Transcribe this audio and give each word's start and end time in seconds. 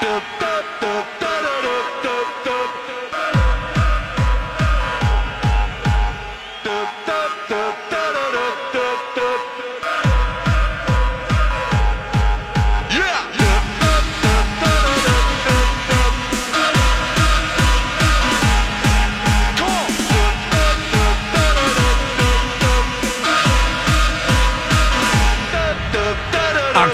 the 0.00 0.47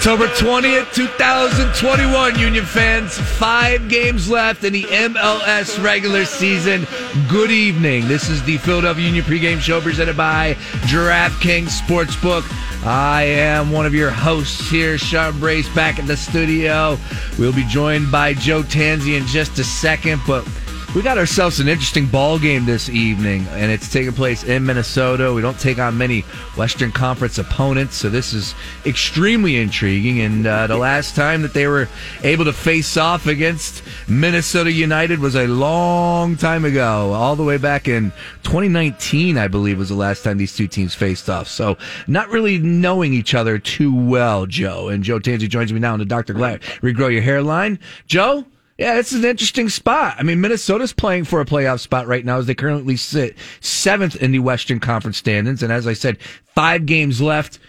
October 0.07 0.27
20th, 0.35 0.93
2021, 0.93 2.39
Union 2.39 2.67
fans. 2.67 3.17
Five 3.17 3.89
games 3.89 4.29
left 4.29 4.63
in 4.63 4.75
the 4.75 4.83
MLS 4.83 5.83
regular 5.83 6.27
season. 6.27 6.87
Good 7.27 7.51
evening. 7.51 8.07
This 8.07 8.29
is 8.29 8.43
the 8.43 8.59
Philadelphia 8.59 9.07
Union 9.07 9.25
pregame 9.25 9.61
show 9.61 9.81
presented 9.81 10.15
by 10.15 10.57
DraftKings 10.89 11.81
Sportsbook. 11.81 12.43
I 12.85 13.23
am 13.23 13.73
one 13.73 13.87
of 13.87 13.95
your 13.95 14.11
hosts 14.11 14.69
here, 14.69 14.99
Sean 14.99 15.41
Brace, 15.41 15.75
back 15.75 15.99
in 15.99 16.05
the 16.05 16.19
studio. 16.19 16.99
We'll 17.39 17.55
be 17.55 17.65
joined 17.65 18.13
by 18.13 18.35
Joe 18.35 18.63
Tansey 18.63 19.17
in 19.17 19.25
just 19.25 19.59
a 19.59 19.65
second, 19.65 20.21
but 20.27 20.47
we 20.95 21.03
got 21.03 21.19
ourselves 21.19 21.59
an 21.59 21.67
interesting 21.67 22.07
ball 22.07 22.39
game 22.39 22.67
this 22.67 22.89
evening, 22.89 23.45
and 23.49 23.73
it's 23.73 23.93
taking 23.93 24.13
place 24.13 24.45
in 24.45 24.65
Minnesota. 24.65 25.35
We 25.35 25.43
don't 25.43 25.59
take 25.59 25.81
on 25.81 25.99
many 25.99 26.21
Western 26.57 26.93
Conference 26.93 27.37
opponents, 27.37 27.97
so 27.97 28.09
this 28.09 28.33
is 28.33 28.55
extremely 28.87 29.57
intriguing. 29.57 30.21
And 30.21 30.47
uh, 30.47 30.69
the 30.69 30.77
last 30.77 31.17
time 31.17 31.43
that 31.43 31.53
they 31.53 31.67
were 31.67 31.89
able 32.23 32.45
to 32.45 32.53
face 32.53 32.97
off 32.97 33.27
against 33.27 33.83
Minnesota 34.07 34.71
United 34.71 35.19
was 35.19 35.35
a 35.35 35.49
long 35.49 36.37
time 36.37 36.65
ago, 36.65 37.13
all 37.13 37.35
the 37.35 37.43
way 37.43 37.57
back 37.57 37.89
in 37.89 38.13
2019, 38.45 39.37
I 39.37 39.49
believe, 39.49 39.79
was 39.79 39.89
the 39.89 39.97
last 39.97 40.23
time 40.23 40.39
these 40.39 40.55
two 40.55 40.69
teams 40.69 40.95
faced 40.95 41.29
off. 41.29 41.49
So 41.49 41.77
not 42.07 42.29
really 42.29 42.59
knowing 42.59 43.13
each 43.13 43.35
other 43.35 43.59
too 43.59 43.93
well, 43.93 44.47
Joe. 44.47 44.91
And 44.91 45.03
Joe 45.03 45.19
Tansey 45.19 45.49
joins 45.49 45.73
me 45.73 45.81
now 45.81 45.95
on 45.95 45.99
the 45.99 46.05
Dr. 46.05 46.35
Glatt 46.35 46.61
Regrow 46.83 47.13
Your 47.13 47.23
Hairline. 47.23 47.81
Joe? 48.07 48.45
Yeah, 48.77 48.99
it's 48.99 49.13
an 49.13 49.25
interesting 49.25 49.69
spot. 49.69 50.17
I 50.19 50.25
mean, 50.25 50.41
Minnesota's 50.41 50.93
playing 50.93 51.25
for 51.25 51.41
a 51.41 51.45
playoff 51.45 51.81
spot 51.81 52.09
right 52.09 52.25
now 52.25 52.39
as 52.39 52.47
they 52.47 52.55
currently 52.55 52.97
sit 52.97 53.37
seventh 53.61 54.17
in 54.17 54.33
the 54.33 54.41
Western 54.41 54.81
Conference 54.81 55.17
standings. 55.17 55.63
And 55.63 55.73
as 55.73 55.87
I 55.87 55.93
said, 55.93 56.19
five 56.55 56.85
games 56.87 57.21
left. 57.21 57.61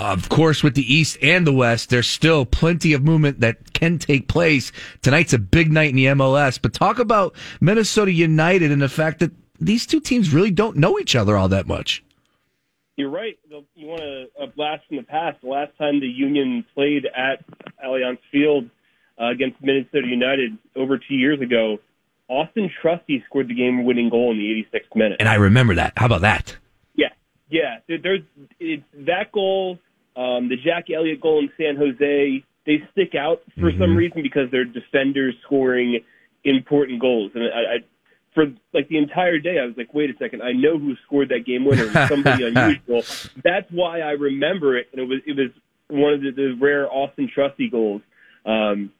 Of 0.00 0.28
course, 0.28 0.62
with 0.62 0.74
the 0.74 0.94
East 0.94 1.18
and 1.22 1.44
the 1.44 1.52
West, 1.52 1.90
there's 1.90 2.08
still 2.08 2.44
plenty 2.44 2.92
of 2.92 3.02
movement 3.02 3.40
that 3.40 3.72
can 3.72 3.98
take 3.98 4.28
place. 4.28 4.70
Tonight's 5.02 5.32
a 5.32 5.38
big 5.38 5.72
night 5.72 5.90
in 5.90 5.96
the 5.96 6.06
MLS, 6.06 6.60
but 6.60 6.72
talk 6.72 7.00
about 7.00 7.34
Minnesota 7.60 8.12
United 8.12 8.70
and 8.70 8.80
the 8.80 8.88
fact 8.88 9.18
that 9.18 9.32
these 9.60 9.86
two 9.86 9.98
teams 9.98 10.32
really 10.32 10.52
don't 10.52 10.76
know 10.76 11.00
each 11.00 11.16
other 11.16 11.36
all 11.36 11.48
that 11.48 11.66
much. 11.66 12.04
You're 12.96 13.10
right. 13.10 13.38
You 13.74 13.86
want 13.86 14.02
a 14.02 14.46
blast 14.46 14.86
from 14.86 14.98
the 14.98 15.02
past. 15.02 15.40
The 15.42 15.48
last 15.48 15.76
time 15.78 15.98
the 15.98 16.06
Union 16.06 16.64
played 16.74 17.06
at 17.06 17.44
Allianz 17.84 18.18
Field, 18.30 18.70
uh, 19.20 19.30
against 19.30 19.56
Minnesota 19.62 20.06
United 20.06 20.56
over 20.76 20.98
two 20.98 21.14
years 21.14 21.40
ago, 21.40 21.78
Austin 22.28 22.70
Trusty 22.80 23.24
scored 23.26 23.48
the 23.48 23.54
game-winning 23.54 24.10
goal 24.10 24.32
in 24.32 24.38
the 24.38 24.78
86th 24.78 24.94
minute. 24.94 25.16
And 25.20 25.28
I 25.28 25.34
remember 25.34 25.74
that. 25.76 25.94
How 25.96 26.06
about 26.06 26.20
that? 26.20 26.56
Yeah, 26.94 27.08
yeah. 27.48 27.78
There's 27.88 28.22
it's 28.60 28.82
that 29.06 29.32
goal, 29.32 29.78
um, 30.16 30.48
the 30.48 30.56
Jack 30.56 30.86
Elliott 30.94 31.20
goal 31.20 31.38
in 31.40 31.50
San 31.56 31.76
Jose. 31.76 32.44
They 32.66 32.82
stick 32.92 33.14
out 33.14 33.42
for 33.54 33.70
mm-hmm. 33.70 33.80
some 33.80 33.96
reason 33.96 34.22
because 34.22 34.50
they're 34.50 34.64
defenders 34.64 35.34
scoring 35.46 36.00
important 36.44 37.00
goals, 37.00 37.32
and 37.34 37.44
I, 37.44 37.76
I 37.76 37.76
for 38.34 38.46
like 38.74 38.88
the 38.88 38.98
entire 38.98 39.38
day, 39.38 39.58
I 39.58 39.64
was 39.64 39.74
like, 39.76 39.92
wait 39.94 40.10
a 40.10 40.18
second, 40.18 40.42
I 40.42 40.52
know 40.52 40.78
who 40.78 40.94
scored 41.06 41.30
that 41.30 41.46
game 41.46 41.64
winner. 41.64 41.84
It 41.84 41.94
was 41.94 42.08
somebody 42.08 42.44
unusual. 42.46 43.02
That's 43.42 43.70
why 43.70 44.00
I 44.00 44.12
remember 44.12 44.76
it, 44.76 44.88
and 44.92 45.00
it 45.00 45.08
was 45.08 45.20
it 45.26 45.36
was 45.36 45.50
one 45.88 46.12
of 46.12 46.20
the, 46.20 46.30
the 46.30 46.56
rare 46.60 46.86
Austin 46.92 47.30
Trusty 47.32 47.70
goals. 47.70 48.02
Um, 48.44 48.92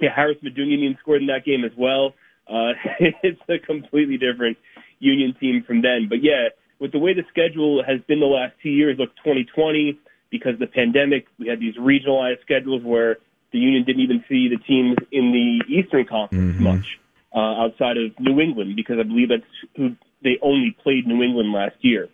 yeah, 0.00 0.10
Haris 0.14 0.38
Medunjanin 0.42 0.98
scored 1.00 1.20
in 1.20 1.28
that 1.28 1.44
game 1.44 1.64
as 1.64 1.72
well. 1.76 2.14
Uh, 2.48 2.72
it's 3.22 3.40
a 3.48 3.58
completely 3.58 4.16
different 4.16 4.58
Union 4.98 5.34
team 5.38 5.62
from 5.66 5.82
then. 5.82 6.06
But 6.08 6.22
yeah, 6.22 6.48
with 6.78 6.92
the 6.92 6.98
way 6.98 7.14
the 7.14 7.24
schedule 7.30 7.82
has 7.84 8.00
been 8.08 8.20
the 8.20 8.26
last 8.26 8.54
two 8.62 8.70
years, 8.70 8.98
look, 8.98 9.14
2020, 9.16 9.98
because 10.30 10.54
of 10.54 10.60
the 10.60 10.66
pandemic, 10.66 11.26
we 11.38 11.48
had 11.48 11.60
these 11.60 11.76
regionalized 11.76 12.40
schedules 12.42 12.82
where 12.82 13.18
the 13.52 13.58
Union 13.58 13.84
didn't 13.84 14.02
even 14.02 14.24
see 14.28 14.48
the 14.48 14.56
teams 14.56 14.96
in 15.10 15.32
the 15.32 15.74
Eastern 15.74 16.06
Conference 16.06 16.54
mm-hmm. 16.54 16.64
much 16.64 16.98
uh, 17.34 17.62
outside 17.64 17.96
of 17.96 18.18
New 18.18 18.40
England, 18.40 18.76
because 18.76 18.98
I 18.98 19.02
believe 19.02 19.28
that's 19.28 19.42
who 19.76 19.96
they 20.22 20.38
only 20.42 20.76
played 20.82 21.06
New 21.06 21.22
England 21.22 21.52
last 21.52 21.76
year. 21.80 22.08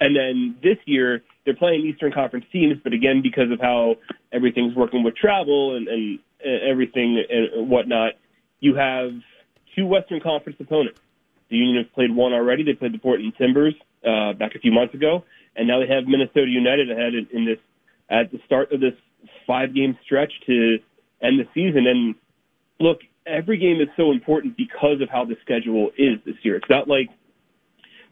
And 0.00 0.14
then 0.14 0.56
this 0.62 0.76
year, 0.84 1.22
they're 1.44 1.56
playing 1.56 1.86
Eastern 1.86 2.12
Conference 2.12 2.44
teams, 2.52 2.78
but 2.82 2.92
again, 2.92 3.22
because 3.22 3.50
of 3.50 3.60
how 3.60 3.96
everything's 4.32 4.74
working 4.74 5.02
with 5.02 5.16
travel 5.16 5.76
and, 5.76 5.88
and 5.88 6.18
everything 6.46 7.22
and 7.28 7.68
whatnot, 7.68 8.12
you 8.60 8.74
have 8.76 9.10
two 9.74 9.86
Western 9.86 10.20
Conference 10.20 10.58
opponents. 10.60 11.00
The 11.48 11.56
Union 11.56 11.84
has 11.84 11.86
played 11.94 12.14
one 12.14 12.32
already. 12.32 12.62
They 12.64 12.74
played 12.74 12.92
the 12.92 12.98
Portland 12.98 13.34
Timbers 13.38 13.74
uh, 14.06 14.32
back 14.32 14.54
a 14.54 14.58
few 14.58 14.72
months 14.72 14.94
ago, 14.94 15.24
and 15.54 15.68
now 15.68 15.80
they 15.80 15.86
have 15.86 16.06
Minnesota 16.06 16.48
United 16.48 16.90
ahead 16.90 17.12
in 17.14 17.44
this 17.44 17.58
at 18.08 18.30
the 18.30 18.40
start 18.46 18.72
of 18.72 18.80
this 18.80 18.94
five-game 19.46 19.98
stretch 20.04 20.32
to 20.46 20.78
end 21.20 21.40
the 21.40 21.46
season. 21.54 21.86
And 21.86 22.14
look, 22.80 23.00
every 23.26 23.58
game 23.58 23.80
is 23.80 23.88
so 23.96 24.12
important 24.12 24.56
because 24.56 25.00
of 25.00 25.08
how 25.08 25.24
the 25.24 25.36
schedule 25.42 25.90
is 25.96 26.18
this 26.24 26.36
year. 26.42 26.56
It's 26.56 26.70
not 26.70 26.88
like 26.88 27.08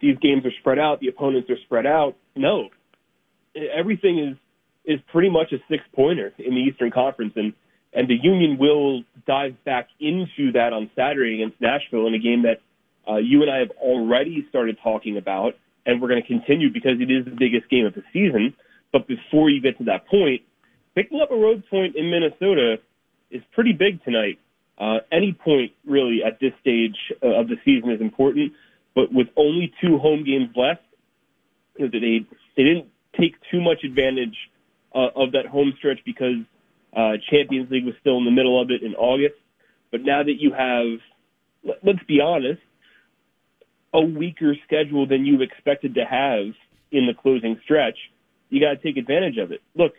these 0.00 0.18
games 0.18 0.44
are 0.44 0.52
spread 0.60 0.78
out, 0.78 1.00
the 1.00 1.08
opponents 1.08 1.48
are 1.50 1.58
spread 1.64 1.86
out. 1.86 2.16
No, 2.36 2.70
everything 3.54 4.18
is 4.18 4.36
is 4.84 5.00
pretty 5.10 5.30
much 5.30 5.50
a 5.52 5.56
six 5.68 5.82
pointer 5.94 6.34
in 6.38 6.54
the 6.54 6.60
Eastern 6.60 6.90
Conference, 6.90 7.32
and 7.36 7.54
and 7.94 8.08
the 8.08 8.16
Union 8.20 8.58
will 8.58 9.02
dive 9.26 9.56
back 9.64 9.88
into 10.00 10.52
that 10.52 10.72
on 10.72 10.90
Saturday 10.96 11.34
against 11.34 11.60
Nashville 11.60 12.06
in 12.06 12.14
a 12.14 12.18
game 12.18 12.42
that 12.42 12.60
uh, 13.08 13.16
you 13.16 13.42
and 13.42 13.50
I 13.50 13.58
have 13.58 13.70
already 13.78 14.46
started 14.48 14.78
talking 14.82 15.16
about, 15.16 15.54
and 15.86 16.00
we're 16.00 16.08
going 16.08 16.22
to 16.22 16.26
continue 16.26 16.72
because 16.72 17.00
it 17.00 17.10
is 17.10 17.24
the 17.24 17.36
biggest 17.38 17.70
game 17.70 17.86
of 17.86 17.94
the 17.94 18.02
season. 18.12 18.54
But 18.92 19.06
before 19.06 19.50
you 19.50 19.60
get 19.60 19.78
to 19.78 19.84
that 19.84 20.06
point, 20.08 20.42
picking 20.94 21.20
up 21.20 21.30
a 21.30 21.36
road 21.36 21.64
point 21.70 21.96
in 21.96 22.10
Minnesota 22.10 22.76
is 23.30 23.42
pretty 23.52 23.72
big 23.72 24.02
tonight. 24.04 24.38
Uh, 24.78 24.98
any 25.12 25.32
point 25.32 25.72
really 25.86 26.20
at 26.26 26.40
this 26.40 26.52
stage 26.60 26.96
uh, 27.22 27.40
of 27.40 27.48
the 27.48 27.56
season 27.64 27.90
is 27.90 28.00
important, 28.00 28.52
but 28.94 29.12
with 29.12 29.28
only 29.36 29.72
two 29.80 29.98
home 29.98 30.24
games 30.24 30.48
left, 30.56 30.82
you 31.78 31.84
know, 31.84 31.90
they 31.92 32.26
they 32.56 32.62
didn't 32.62 32.86
take 33.18 33.34
too 33.50 33.60
much 33.60 33.84
advantage 33.84 34.36
uh, 34.94 35.08
of 35.14 35.32
that 35.32 35.46
home 35.46 35.72
stretch 35.78 35.98
because 36.04 36.42
uh, 36.94 37.12
Champions 37.30 37.70
League 37.70 37.84
was 37.84 37.94
still 38.00 38.18
in 38.18 38.24
the 38.24 38.30
middle 38.30 38.60
of 38.60 38.70
it 38.70 38.82
in 38.82 38.94
August. 38.94 39.34
But 39.90 40.02
now 40.02 40.22
that 40.22 40.36
you 40.38 40.52
have, 40.52 40.98
let's 41.82 42.02
be 42.06 42.20
honest, 42.20 42.60
a 43.92 44.00
weaker 44.00 44.56
schedule 44.66 45.06
than 45.06 45.24
you 45.24 45.40
expected 45.40 45.94
to 45.94 46.04
have 46.04 46.54
in 46.90 47.06
the 47.06 47.14
closing 47.14 47.60
stretch, 47.64 47.96
you 48.50 48.60
got 48.60 48.70
to 48.70 48.76
take 48.76 48.96
advantage 48.96 49.38
of 49.38 49.52
it. 49.52 49.60
Look, 49.74 49.92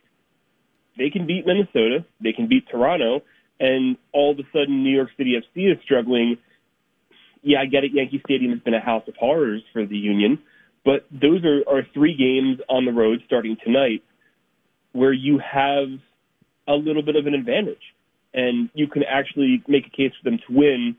they 0.97 1.09
can 1.09 1.25
beat 1.25 1.45
Minnesota, 1.45 2.05
they 2.21 2.33
can 2.33 2.47
beat 2.47 2.67
Toronto, 2.69 3.21
and 3.59 3.97
all 4.11 4.31
of 4.31 4.39
a 4.39 4.43
sudden 4.51 4.83
New 4.83 4.93
York 4.93 5.09
City 5.17 5.35
FC 5.35 5.71
is 5.71 5.77
struggling. 5.83 6.37
Yeah, 7.41 7.59
I 7.61 7.65
get 7.65 7.83
it. 7.83 7.91
Yankee 7.93 8.21
Stadium 8.25 8.51
has 8.51 8.61
been 8.61 8.73
a 8.73 8.81
house 8.81 9.03
of 9.07 9.15
horrors 9.15 9.61
for 9.71 9.85
the 9.85 9.97
Union, 9.97 10.39
but 10.83 11.05
those 11.11 11.43
are, 11.45 11.63
are 11.67 11.83
three 11.93 12.15
games 12.15 12.59
on 12.69 12.85
the 12.85 12.91
road 12.91 13.21
starting 13.25 13.57
tonight 13.63 14.03
where 14.91 15.13
you 15.13 15.39
have 15.39 15.87
a 16.67 16.73
little 16.73 17.03
bit 17.03 17.15
of 17.15 17.27
an 17.27 17.33
advantage. 17.33 17.93
And 18.33 18.69
you 18.73 18.87
can 18.87 19.03
actually 19.03 19.63
make 19.67 19.87
a 19.87 19.89
case 19.89 20.11
for 20.21 20.29
them 20.29 20.39
to 20.47 20.53
win 20.53 20.95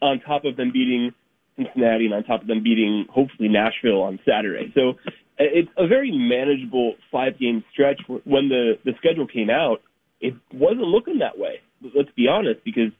on 0.00 0.20
top 0.20 0.44
of 0.44 0.56
them 0.56 0.70
beating 0.72 1.12
Cincinnati 1.56 2.06
and 2.06 2.14
on 2.14 2.24
top 2.24 2.42
of 2.42 2.46
them 2.46 2.62
beating 2.62 3.06
hopefully 3.10 3.48
Nashville 3.48 4.02
on 4.02 4.18
Saturday. 4.24 4.72
So 4.74 4.90
uh, 4.90 4.92
it's 5.38 5.70
a 5.76 5.86
very 5.86 6.10
manageable 6.12 6.94
five 7.10 7.38
game 7.38 7.64
stretch. 7.72 8.00
When 8.06 8.48
the 8.48 8.74
the 8.84 8.92
schedule 8.98 9.26
came 9.26 9.50
out, 9.50 9.82
it 10.20 10.34
wasn't 10.52 10.82
looking 10.82 11.18
that 11.18 11.38
way. 11.38 11.60
Let's 11.94 12.10
be 12.16 12.28
honest, 12.28 12.64
because 12.64 12.92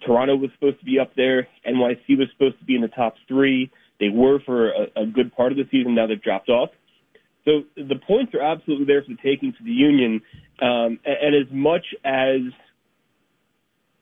Toronto 0.00 0.36
was 0.36 0.50
supposed 0.54 0.78
to 0.80 0.84
be 0.84 0.98
up 0.98 1.14
there, 1.16 1.48
NYC 1.66 2.18
was 2.18 2.28
supposed 2.32 2.58
to 2.58 2.64
be 2.64 2.74
in 2.74 2.82
the 2.82 2.88
top 2.88 3.14
three. 3.28 3.70
They 4.00 4.08
were 4.08 4.40
for 4.40 4.70
a, 4.70 5.02
a 5.02 5.06
good 5.06 5.34
part 5.34 5.52
of 5.52 5.58
the 5.58 5.64
season. 5.70 5.94
Now 5.94 6.06
they've 6.06 6.22
dropped 6.22 6.48
off. 6.48 6.70
So 7.44 7.62
the 7.76 7.96
points 8.06 8.34
are 8.34 8.42
absolutely 8.42 8.86
there 8.86 9.02
for 9.02 9.10
the 9.10 9.16
taking 9.16 9.52
for 9.52 9.64
the 9.64 9.70
Union. 9.70 10.22
Um, 10.60 11.00
and, 11.04 11.34
and 11.34 11.34
as 11.34 11.52
much 11.52 11.86
as 12.04 12.40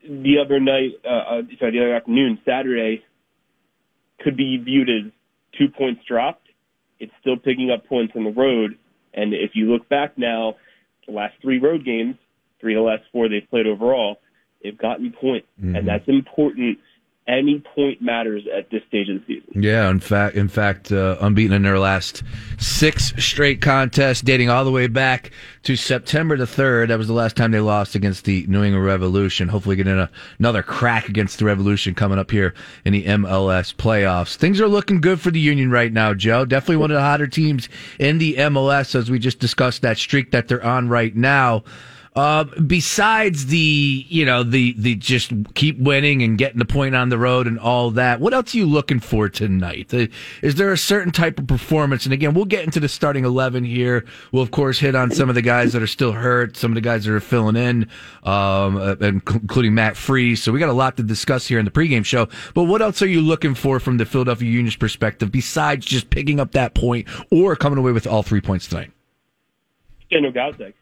the 0.03 0.35
other 0.43 0.59
night, 0.59 0.91
uh, 1.05 1.09
uh, 1.09 1.41
sorry, 1.59 1.71
the 1.71 1.79
other 1.79 1.95
afternoon, 1.95 2.39
Saturday, 2.45 3.03
could 4.19 4.37
be 4.37 4.57
viewed 4.57 4.89
as 4.89 5.11
two 5.57 5.67
points 5.69 6.01
dropped, 6.07 6.47
it's 6.99 7.11
still 7.19 7.37
picking 7.37 7.71
up 7.71 7.85
points 7.87 8.13
on 8.15 8.23
the 8.23 8.31
road. 8.31 8.77
And 9.13 9.33
if 9.33 9.51
you 9.55 9.71
look 9.71 9.89
back 9.89 10.17
now, 10.17 10.55
the 11.07 11.13
last 11.13 11.33
three 11.41 11.59
road 11.59 11.83
games, 11.83 12.15
three 12.59 12.75
of 12.75 12.79
the 12.79 12.83
last 12.83 13.03
four 13.11 13.27
they've 13.27 13.47
played 13.49 13.67
overall, 13.67 14.19
they've 14.63 14.77
gotten 14.77 15.11
points, 15.11 15.47
mm-hmm. 15.59 15.75
and 15.75 15.87
that's 15.87 16.07
important 16.07 16.77
any 17.27 17.59
point 17.75 18.01
matters 18.01 18.43
at 18.55 18.69
this 18.71 18.81
stage 18.87 19.07
of 19.07 19.21
the 19.25 19.35
season. 19.35 19.63
Yeah, 19.63 19.89
in 19.89 19.99
fact, 19.99 20.35
in 20.35 20.47
fact, 20.47 20.91
uh, 20.91 21.17
unbeaten 21.21 21.55
in 21.55 21.61
their 21.61 21.77
last 21.77 22.23
six 22.57 23.13
straight 23.23 23.61
contests, 23.61 24.21
dating 24.21 24.49
all 24.49 24.65
the 24.65 24.71
way 24.71 24.87
back 24.87 25.31
to 25.63 25.75
September 25.75 26.35
the 26.35 26.47
third. 26.47 26.89
That 26.89 26.97
was 26.97 27.07
the 27.07 27.13
last 27.13 27.37
time 27.37 27.51
they 27.51 27.59
lost 27.59 27.93
against 27.93 28.25
the 28.25 28.45
New 28.47 28.63
England 28.63 28.85
Revolution. 28.85 29.47
Hopefully, 29.47 29.75
getting 29.75 29.99
a, 29.99 30.09
another 30.39 30.63
crack 30.63 31.07
against 31.07 31.39
the 31.39 31.45
Revolution 31.45 31.93
coming 31.93 32.17
up 32.17 32.31
here 32.31 32.53
in 32.85 32.93
the 32.93 33.05
MLS 33.05 33.73
playoffs. 33.73 34.35
Things 34.35 34.59
are 34.59 34.67
looking 34.67 34.99
good 34.99 35.21
for 35.21 35.31
the 35.31 35.39
Union 35.39 35.69
right 35.69 35.93
now, 35.93 36.13
Joe. 36.13 36.43
Definitely 36.43 36.77
one 36.77 36.91
of 36.91 36.95
the 36.95 37.01
hotter 37.01 37.27
teams 37.27 37.69
in 37.99 38.17
the 38.17 38.35
MLS, 38.35 38.95
as 38.95 39.11
we 39.11 39.19
just 39.19 39.39
discussed 39.39 39.83
that 39.83 39.97
streak 39.97 40.31
that 40.31 40.47
they're 40.47 40.65
on 40.65 40.89
right 40.89 41.15
now. 41.15 41.63
Uh, 42.13 42.43
besides 42.67 43.45
the, 43.45 44.05
you 44.09 44.25
know, 44.25 44.43
the, 44.43 44.73
the 44.77 44.95
just 44.95 45.31
keep 45.53 45.79
winning 45.79 46.21
and 46.21 46.37
getting 46.37 46.59
the 46.59 46.65
point 46.65 46.93
on 46.93 47.07
the 47.07 47.17
road 47.17 47.47
and 47.47 47.57
all 47.57 47.89
that, 47.91 48.19
what 48.19 48.33
else 48.33 48.53
are 48.53 48.57
you 48.57 48.65
looking 48.65 48.99
for 48.99 49.29
tonight? 49.29 49.93
Uh, 49.93 50.07
is 50.41 50.55
there 50.55 50.73
a 50.73 50.77
certain 50.77 51.13
type 51.13 51.39
of 51.39 51.47
performance? 51.47 52.03
And 52.03 52.11
again, 52.11 52.33
we'll 52.33 52.43
get 52.43 52.65
into 52.65 52.81
the 52.81 52.89
starting 52.89 53.23
11 53.23 53.63
here. 53.63 54.03
We'll, 54.33 54.43
of 54.43 54.51
course, 54.51 54.77
hit 54.77 54.93
on 54.93 55.11
some 55.11 55.29
of 55.29 55.35
the 55.35 55.41
guys 55.41 55.71
that 55.71 55.81
are 55.81 55.87
still 55.87 56.11
hurt, 56.11 56.57
some 56.57 56.71
of 56.71 56.75
the 56.75 56.81
guys 56.81 57.05
that 57.05 57.13
are 57.13 57.21
filling 57.21 57.55
in, 57.55 57.83
um, 58.23 58.75
uh, 58.75 58.95
including 58.99 59.73
Matt 59.73 59.95
Freese. 59.95 60.43
So 60.43 60.51
we 60.51 60.59
got 60.59 60.69
a 60.69 60.73
lot 60.73 60.97
to 60.97 61.03
discuss 61.03 61.47
here 61.47 61.59
in 61.59 61.65
the 61.65 61.71
pregame 61.71 62.03
show. 62.03 62.27
But 62.53 62.63
what 62.63 62.81
else 62.81 63.01
are 63.01 63.07
you 63.07 63.21
looking 63.21 63.55
for 63.55 63.79
from 63.79 63.95
the 63.97 64.05
Philadelphia 64.05 64.49
Union's 64.49 64.75
perspective 64.75 65.31
besides 65.31 65.85
just 65.85 66.09
picking 66.09 66.41
up 66.41 66.51
that 66.51 66.73
point 66.73 67.07
or 67.31 67.55
coming 67.55 67.79
away 67.79 67.93
with 67.93 68.05
all 68.05 68.21
three 68.21 68.41
points 68.41 68.67
tonight? 68.67 68.91
Daniel 70.09 70.33
Gazdag 70.33 70.73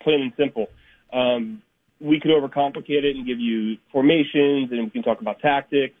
plain 0.00 0.20
and 0.20 0.32
simple. 0.36 0.66
Um, 1.12 1.62
we 2.00 2.20
could 2.20 2.30
overcomplicate 2.30 3.04
it 3.04 3.16
and 3.16 3.26
give 3.26 3.40
you 3.40 3.76
formations, 3.92 4.70
and 4.70 4.84
we 4.84 4.90
can 4.90 5.02
talk 5.02 5.20
about 5.20 5.40
tactics. 5.40 5.94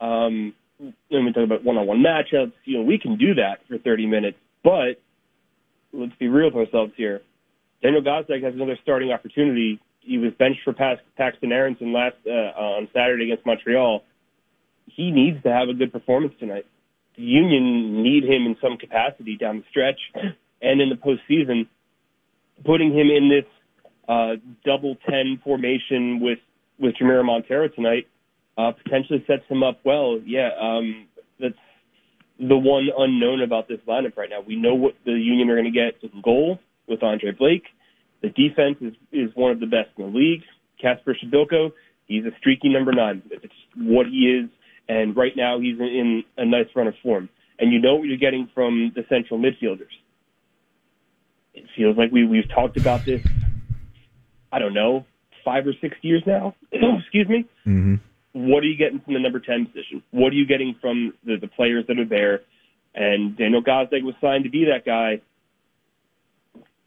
Um, 0.00 0.54
and 0.78 1.26
we 1.26 1.32
talk 1.32 1.44
about 1.44 1.64
one-on-one 1.64 2.02
matchups. 2.02 2.52
You 2.64 2.78
know, 2.78 2.84
we 2.84 2.98
can 2.98 3.16
do 3.16 3.34
that 3.34 3.60
for 3.68 3.78
30 3.78 4.06
minutes. 4.06 4.38
But 4.64 5.00
let's 5.92 6.14
be 6.18 6.28
real 6.28 6.50
with 6.50 6.66
ourselves 6.68 6.92
here. 6.96 7.22
Daniel 7.82 8.02
Gazdag 8.02 8.42
has 8.42 8.54
another 8.54 8.78
starting 8.82 9.12
opportunity. 9.12 9.80
He 10.00 10.18
was 10.18 10.32
benched 10.38 10.60
for 10.64 10.72
Paxton 10.72 11.52
Aaronson 11.52 11.92
last 11.92 12.16
uh, 12.26 12.30
on 12.30 12.88
Saturday 12.92 13.24
against 13.24 13.46
Montreal. 13.46 14.02
He 14.86 15.10
needs 15.10 15.42
to 15.44 15.50
have 15.50 15.68
a 15.68 15.74
good 15.74 15.92
performance 15.92 16.34
tonight. 16.38 16.66
The 17.16 17.22
Union 17.22 18.02
need 18.02 18.24
him 18.24 18.46
in 18.46 18.56
some 18.60 18.76
capacity 18.76 19.36
down 19.36 19.58
the 19.58 19.64
stretch, 19.70 20.00
and 20.62 20.80
in 20.80 20.88
the 20.88 20.96
postseason 20.96 21.68
putting 22.64 22.92
him 22.92 23.08
in 23.10 23.28
this 23.28 23.44
uh, 24.08 24.36
double 24.64 24.96
ten 25.08 25.40
formation 25.42 26.20
with 26.20 26.38
with 26.78 26.94
Jamiro 27.00 27.24
Monteiro 27.24 27.72
tonight 27.74 28.08
uh, 28.58 28.72
potentially 28.72 29.24
sets 29.26 29.42
him 29.48 29.62
up 29.62 29.80
well. 29.84 30.18
Yeah, 30.24 30.50
um, 30.60 31.06
that's 31.38 31.54
the 32.38 32.56
one 32.56 32.88
unknown 32.96 33.42
about 33.42 33.68
this 33.68 33.78
lineup 33.86 34.16
right 34.16 34.30
now. 34.30 34.40
We 34.40 34.56
know 34.56 34.74
what 34.74 34.94
the 35.04 35.12
Union 35.12 35.50
are 35.50 35.56
going 35.56 35.70
to 35.72 35.78
get 35.78 36.02
in 36.02 36.20
goal 36.22 36.58
with 36.88 37.02
Andre 37.02 37.32
Blake. 37.32 37.64
The 38.22 38.28
defense 38.28 38.76
is 38.80 38.94
is 39.12 39.30
one 39.34 39.52
of 39.52 39.60
the 39.60 39.66
best 39.66 39.90
in 39.96 40.12
the 40.12 40.18
league. 40.18 40.42
Kacper 40.82 41.14
Przybyłko, 41.14 41.72
he's 42.06 42.24
a 42.24 42.36
streaky 42.38 42.68
number 42.68 42.92
nine. 42.92 43.22
It's 43.30 43.52
what 43.76 44.06
he 44.06 44.40
is, 44.42 44.50
and 44.88 45.14
right 45.16 45.36
now 45.36 45.60
he's 45.60 45.78
in, 45.78 45.86
in 45.86 46.24
a 46.38 46.46
nice 46.46 46.66
run 46.74 46.86
of 46.86 46.94
form. 47.02 47.28
And 47.58 47.72
you 47.72 47.78
know 47.78 47.96
what 47.96 48.08
you're 48.08 48.16
getting 48.16 48.48
from 48.54 48.92
the 48.94 49.04
central 49.10 49.38
midfielders 49.38 49.92
it 51.54 51.64
feels 51.76 51.96
like 51.96 52.10
we 52.12 52.26
we've 52.26 52.48
talked 52.48 52.76
about 52.76 53.04
this. 53.04 53.22
I 54.52 54.58
don't 54.58 54.74
know, 54.74 55.06
five 55.44 55.66
or 55.66 55.72
six 55.80 55.96
years 56.02 56.22
now. 56.26 56.54
Excuse 56.72 57.28
me. 57.28 57.44
Mm-hmm. 57.66 57.94
What 58.32 58.62
are 58.62 58.66
you 58.66 58.76
getting 58.76 59.00
from 59.00 59.14
the 59.14 59.20
number 59.20 59.40
ten 59.40 59.66
position? 59.66 60.02
What 60.10 60.32
are 60.32 60.36
you 60.36 60.46
getting 60.46 60.76
from 60.80 61.14
the, 61.24 61.36
the 61.36 61.48
players 61.48 61.86
that 61.88 61.98
are 61.98 62.04
there? 62.04 62.42
And 62.94 63.36
Daniel 63.36 63.62
Gazdag 63.62 64.02
was 64.02 64.14
signed 64.20 64.44
to 64.44 64.50
be 64.50 64.66
that 64.66 64.84
guy. 64.84 65.20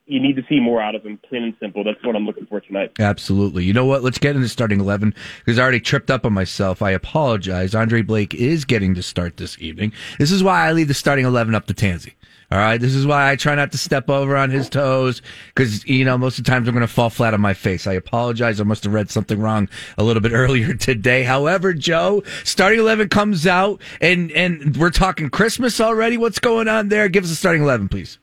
You 0.05 0.19
need 0.19 0.35
to 0.35 0.43
see 0.49 0.59
more 0.59 0.81
out 0.81 0.95
of 0.95 1.05
him, 1.05 1.17
plain 1.29 1.43
and 1.43 1.53
simple. 1.61 1.85
That's 1.85 2.03
what 2.03 2.13
I'm 2.17 2.25
looking 2.25 2.45
for 2.45 2.59
tonight. 2.59 2.91
Absolutely. 2.99 3.63
You 3.63 3.71
know 3.71 3.85
what? 3.85 4.03
Let's 4.03 4.17
get 4.17 4.35
into 4.35 4.49
starting 4.49 4.81
11 4.81 5.15
because 5.39 5.57
I 5.57 5.61
already 5.61 5.79
tripped 5.79 6.11
up 6.11 6.25
on 6.25 6.33
myself. 6.33 6.81
I 6.81 6.91
apologize. 6.91 7.73
Andre 7.73 8.01
Blake 8.01 8.33
is 8.33 8.65
getting 8.65 8.95
to 8.95 9.01
start 9.01 9.37
this 9.37 9.57
evening. 9.61 9.93
This 10.19 10.29
is 10.29 10.43
why 10.43 10.67
I 10.67 10.73
leave 10.73 10.89
the 10.89 10.93
starting 10.93 11.23
11 11.23 11.55
up 11.55 11.67
to 11.67 11.73
Tansey. 11.73 12.15
All 12.51 12.57
right. 12.57 12.79
This 12.79 12.93
is 12.93 13.05
why 13.05 13.31
I 13.31 13.35
try 13.35 13.55
not 13.55 13.71
to 13.71 13.77
step 13.77 14.09
over 14.09 14.37
on 14.37 14.49
his 14.49 14.69
toes 14.69 15.21
because, 15.47 15.85
you 15.87 16.05
know, 16.05 16.17
most 16.17 16.37
of 16.37 16.45
the 16.45 16.51
times 16.51 16.67
I'm 16.67 16.73
going 16.73 16.85
to 16.85 16.93
fall 16.93 17.09
flat 17.09 17.33
on 17.33 17.41
my 17.41 17.53
face. 17.53 17.87
I 17.87 17.93
apologize. 17.93 18.59
I 18.59 18.63
must 18.63 18.83
have 18.83 18.93
read 18.93 19.09
something 19.09 19.39
wrong 19.39 19.69
a 19.97 20.03
little 20.03 20.21
bit 20.21 20.31
earlier 20.33 20.73
today. 20.73 21.23
However, 21.23 21.73
Joe, 21.73 22.23
starting 22.43 22.79
11 22.79 23.09
comes 23.09 23.47
out 23.47 23.81
and, 24.01 24.31
and 24.31 24.77
we're 24.77 24.91
talking 24.91 25.29
Christmas 25.29 25.79
already. 25.81 26.17
What's 26.17 26.39
going 26.39 26.67
on 26.67 26.89
there? 26.89 27.09
Give 27.09 27.23
us 27.23 27.31
a 27.31 27.35
starting 27.35 27.63
11, 27.63 27.89
please. 27.89 28.19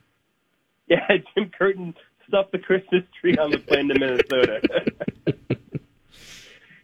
Yeah. 0.86 1.06
Jim 1.34 1.50
Curtin 1.56 1.94
stuffed 2.28 2.52
the 2.52 2.58
Christmas 2.58 3.02
tree 3.20 3.36
on 3.36 3.50
the 3.50 3.58
plane 3.58 3.88
to 3.88 3.98
Minnesota. 3.98 4.60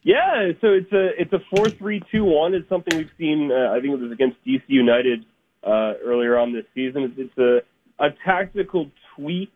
yeah. 0.03 0.53
So 0.61 0.73
it's 0.73 0.93
a, 0.93 1.21
it's 1.21 1.33
a 1.33 1.41
four, 1.55 1.71
three, 1.71 2.03
two, 2.11 2.25
one. 2.25 2.55
It's 2.55 2.69
something 2.69 2.99
we've 2.99 3.11
seen. 3.19 3.53
Uh, 3.53 3.71
I 3.73 3.81
think 3.81 3.95
it 3.95 4.01
was 4.01 4.11
against 4.11 4.45
DC 4.45 4.63
United 4.67 5.25
uh, 5.67 5.95
earlier 6.05 6.39
on 6.39 6.53
this 6.53 6.65
season. 6.75 7.15
It's 7.17 7.39
a, 7.39 8.05
a 8.05 8.11
tactical 8.25 8.91
tweak. 9.17 9.53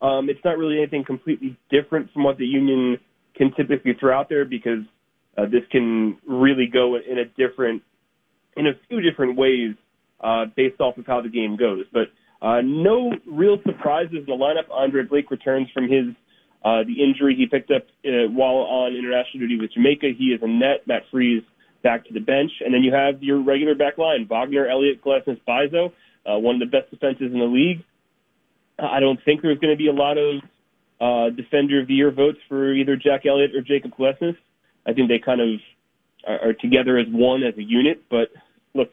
Um, 0.00 0.30
it's 0.30 0.40
not 0.44 0.56
really 0.56 0.78
anything 0.78 1.04
completely 1.04 1.58
different 1.70 2.10
from 2.12 2.24
what 2.24 2.38
the 2.38 2.46
Union 2.46 2.98
can 3.36 3.52
typically 3.56 3.92
throw 4.00 4.18
out 4.18 4.28
there 4.28 4.44
because 4.44 4.80
uh, 5.36 5.44
this 5.44 5.62
can 5.70 6.18
really 6.26 6.66
go 6.66 6.96
in 6.96 7.18
a 7.18 7.24
different, 7.24 7.82
in 8.56 8.66
a 8.66 8.72
few 8.88 9.00
different 9.00 9.36
ways 9.36 9.74
uh, 10.22 10.46
based 10.56 10.80
off 10.80 10.96
of 10.96 11.06
how 11.06 11.20
the 11.20 11.28
game 11.28 11.56
goes. 11.56 11.84
But 11.92 12.08
uh, 12.42 12.62
no 12.62 13.12
real 13.26 13.58
surprises 13.64 14.16
in 14.16 14.26
the 14.26 14.32
lineup. 14.32 14.70
Andre 14.72 15.02
Blake 15.04 15.30
returns 15.30 15.68
from 15.74 15.84
his 15.84 16.14
uh, 16.62 16.84
the 16.84 17.02
injury 17.02 17.34
he 17.36 17.46
picked 17.46 17.70
up 17.70 17.82
uh, 18.04 18.28
while 18.30 18.56
on 18.68 18.94
international 18.94 19.40
duty 19.40 19.58
with 19.58 19.72
Jamaica. 19.72 20.08
He 20.16 20.26
is 20.26 20.40
a 20.42 20.48
net. 20.48 20.86
Matt 20.86 21.02
Freese 21.10 21.44
back 21.82 22.06
to 22.06 22.14
the 22.14 22.20
bench. 22.20 22.50
And 22.64 22.72
then 22.74 22.82
you 22.82 22.92
have 22.92 23.22
your 23.22 23.42
regular 23.42 23.74
back 23.74 23.98
line, 23.98 24.26
Wagner, 24.28 24.66
Elliott, 24.66 25.02
Glesnes, 25.02 25.40
Mbaizo, 25.46 25.92
uh, 26.26 26.38
one 26.38 26.56
of 26.56 26.60
the 26.60 26.66
best 26.66 26.90
defenses 26.90 27.32
in 27.32 27.38
the 27.38 27.44
league. 27.44 27.84
I 28.78 29.00
don't 29.00 29.18
think 29.24 29.42
there's 29.42 29.58
going 29.58 29.74
to 29.74 29.78
be 29.78 29.88
a 29.88 29.92
lot 29.92 30.16
of 30.16 30.42
uh, 31.00 31.34
defender 31.34 31.80
of 31.80 31.88
the 31.88 31.94
year 31.94 32.10
votes 32.10 32.38
for 32.48 32.72
either 32.72 32.96
Jack 32.96 33.26
Elliott 33.26 33.54
or 33.54 33.62
Jakob 33.62 33.92
Glesnes. 33.96 34.36
I 34.86 34.92
think 34.92 35.08
they 35.08 35.18
kind 35.18 35.40
of 35.40 35.60
are, 36.26 36.50
are 36.50 36.52
together 36.52 36.98
as 36.98 37.06
one, 37.10 37.42
as 37.42 37.56
a 37.56 37.62
unit. 37.62 38.02
But 38.10 38.28
look, 38.74 38.90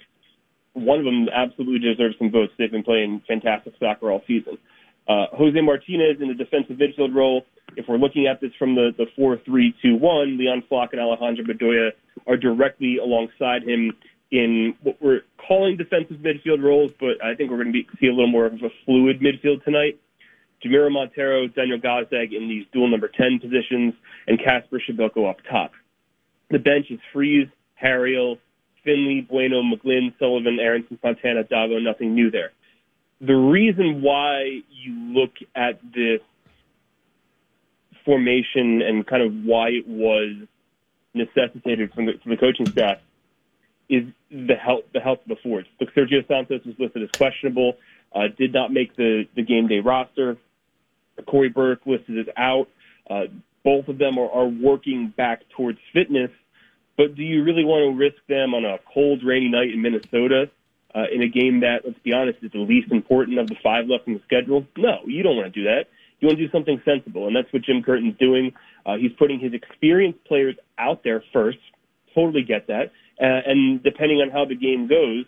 one 0.74 1.00
of 1.00 1.06
them 1.06 1.28
absolutely 1.34 1.80
deserves 1.80 2.16
some 2.18 2.32
votes. 2.32 2.54
They've 2.58 2.72
been 2.72 2.84
playing 2.84 3.22
fantastic 3.28 3.74
soccer 3.80 4.12
all 4.12 4.24
season. 4.28 4.58
Uh, 5.08 5.28
Jose 5.34 5.60
Martinez 5.62 6.18
in 6.22 6.28
the 6.28 6.34
defensive 6.34 6.78
midfield 6.78 7.16
role. 7.16 7.46
If 7.78 7.88
we're 7.88 7.98
looking 7.98 8.28
at 8.28 8.42
this 8.42 8.52
from 8.60 8.76
the, 8.76 8.92
the 8.98 9.06
4-3-2-1, 9.18 10.38
Leon 10.38 10.64
Flach 10.68 10.90
and 10.92 11.02
Alejandro 11.02 11.46
Bedoya 11.46 11.92
are 12.26 12.38
directly 12.38 12.98
alongside 12.98 13.64
him 13.64 13.94
in 14.32 14.76
what 14.82 14.98
we're 15.02 15.22
calling 15.38 15.78
defensive 15.78 16.18
midfield 16.18 16.62
roles, 16.62 16.92
but 17.00 17.24
I 17.24 17.36
think 17.36 17.52
we're 17.52 17.64
going 17.64 17.74
to 17.74 17.84
see 18.00 18.08
a 18.08 18.12
little 18.12 18.28
more 18.28 18.46
of 18.46 18.54
a 18.56 18.70
fluid 18.86 19.22
midfield 19.22 19.64
tonight. 19.64 20.00
Jamiro 20.66 20.90
Monteiro, 20.90 21.54
Daniel 21.54 21.80
Gazdag 21.80 22.36
in 22.36 22.50
these 22.50 22.66
dual 22.74 22.90
number 22.90 23.08
10 23.08 23.40
positions, 23.40 23.94
and 24.28 24.40
Kacper 24.40 24.80
Przybyłko 24.82 25.30
up 25.30 25.38
top. 25.50 25.72
The 26.50 26.60
bench 26.60 26.88
is 26.90 27.00
Freese, 27.14 27.48
Harriel, 27.76 28.38
Finley, 28.84 29.22
Bueno, 29.22 29.62
McGlynn, 29.62 30.18
Sullivan, 30.18 30.60
Aaronson, 30.60 30.98
Fontana, 31.02 31.44
Davó, 31.44 31.82
nothing 31.82 32.16
new 32.16 32.32
there 32.32 32.52
the 33.20 33.36
reason 33.36 34.02
why 34.02 34.62
you 34.70 34.94
look 35.14 35.32
at 35.56 35.80
this 35.94 36.22
formation 38.06 38.82
and 38.82 39.06
kind 39.06 39.24
of 39.24 39.34
why 39.44 39.70
it 39.70 39.88
was 39.88 40.36
necessitated 41.14 41.94
from 41.94 42.06
the, 42.06 42.14
from 42.22 42.32
the 42.32 42.38
coaching 42.38 42.68
staff 42.68 43.00
is 43.90 44.04
the 44.30 44.56
health 44.56 44.84
the 44.94 45.00
health 45.00 45.20
of 45.24 45.30
the 45.30 45.36
forwards. 45.42 45.68
Look, 45.80 45.94
Sergio 45.94 46.28
Santos 46.28 46.64
was 46.66 46.76
listed 46.78 47.04
as 47.04 47.10
questionable. 47.18 47.78
uh, 48.14 48.28
did 48.38 48.54
not 48.54 48.72
make 48.72 48.96
the, 48.96 49.28
the 49.36 49.42
game 49.42 49.68
day 49.68 49.80
roster. 49.80 50.38
Cory 51.26 51.50
Burke 51.50 51.86
listed 51.86 52.20
as 52.20 52.34
out. 52.38 52.68
Uh, 53.10 53.24
both 53.64 53.88
of 53.88 53.98
them 53.98 54.18
are, 54.18 54.30
are 54.30 54.48
working 54.48 55.14
back 55.16 55.42
towards 55.56 55.80
fitness, 55.92 56.32
but 56.96 57.16
do 57.16 57.24
you 57.24 57.44
really 57.44 57.66
want 57.66 57.92
to 57.92 57.98
risk 57.98 58.18
them 58.28 58.54
on 58.54 58.66
a 58.66 58.78
cold, 58.94 59.24
rainy 59.24 59.50
night 59.50 59.72
in 59.72 59.82
Minnesota 59.82 60.50
uh, 60.98 61.06
in 61.14 61.22
a 61.22 61.28
game 61.28 61.60
that, 61.60 61.82
let's 61.86 62.00
be 62.04 62.12
honest, 62.12 62.40
is 62.42 62.52
the 62.52 62.60
least 62.60 62.92
important 62.92 63.38
of 63.38 63.48
the 63.48 63.56
five 63.62 63.86
left 63.88 64.08
in 64.08 64.14
the 64.16 64.22
schedule? 64.26 64.66
No, 64.76 65.00
you 65.06 65.22
don't 65.22 65.36
want 65.36 65.54
to 65.54 65.60
do 65.60 65.66
that. 65.66 65.86
You 66.20 66.28
want 66.28 66.40
to 66.40 66.48
do 66.48 66.52
something 66.52 66.82
sensible, 66.84 67.28
and 67.28 67.36
that's 67.36 67.52
what 67.54 67.62
Jim 67.62 67.84
Curtin's 67.84 68.18
doing. 68.18 68.52
Uh, 68.86 68.98
he's 68.98 69.12
putting 69.20 69.40
his 69.40 69.54
experienced 69.54 70.24
players 70.26 70.56
out 70.80 71.04
there 71.04 71.24
first. 71.32 71.60
Totally 72.16 72.42
get 72.42 72.66
that. 72.68 72.92
Uh, 73.22 73.42
and 73.46 73.84
depending 73.84 74.18
on 74.18 74.32
how 74.32 74.46
the 74.46 74.56
game 74.56 74.88
goes, 74.88 75.26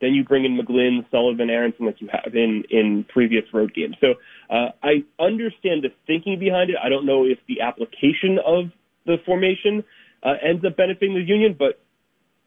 then 0.00 0.14
you 0.14 0.22
bring 0.22 0.44
in 0.44 0.56
McGlynn, 0.56 1.04
Sullivan, 1.10 1.50
Aaronson, 1.50 1.86
like 1.86 2.00
you 2.00 2.08
have 2.12 2.34
in 2.34 2.62
in 2.70 3.04
previous 3.08 3.44
road 3.52 3.74
games. 3.74 3.96
So 4.00 4.14
uh, 4.48 4.70
I 4.82 5.02
understand 5.18 5.82
the 5.82 5.90
thinking 6.06 6.38
behind 6.38 6.70
it. 6.70 6.76
I 6.82 6.88
don't 6.88 7.06
know 7.06 7.24
if 7.24 7.38
the 7.48 7.62
application 7.62 8.38
of 8.46 8.66
the 9.06 9.16
formation 9.26 9.82
uh, 10.22 10.34
ends 10.40 10.64
up 10.64 10.76
benefiting 10.76 11.14
the 11.14 11.22
Union, 11.22 11.56
but 11.58 11.80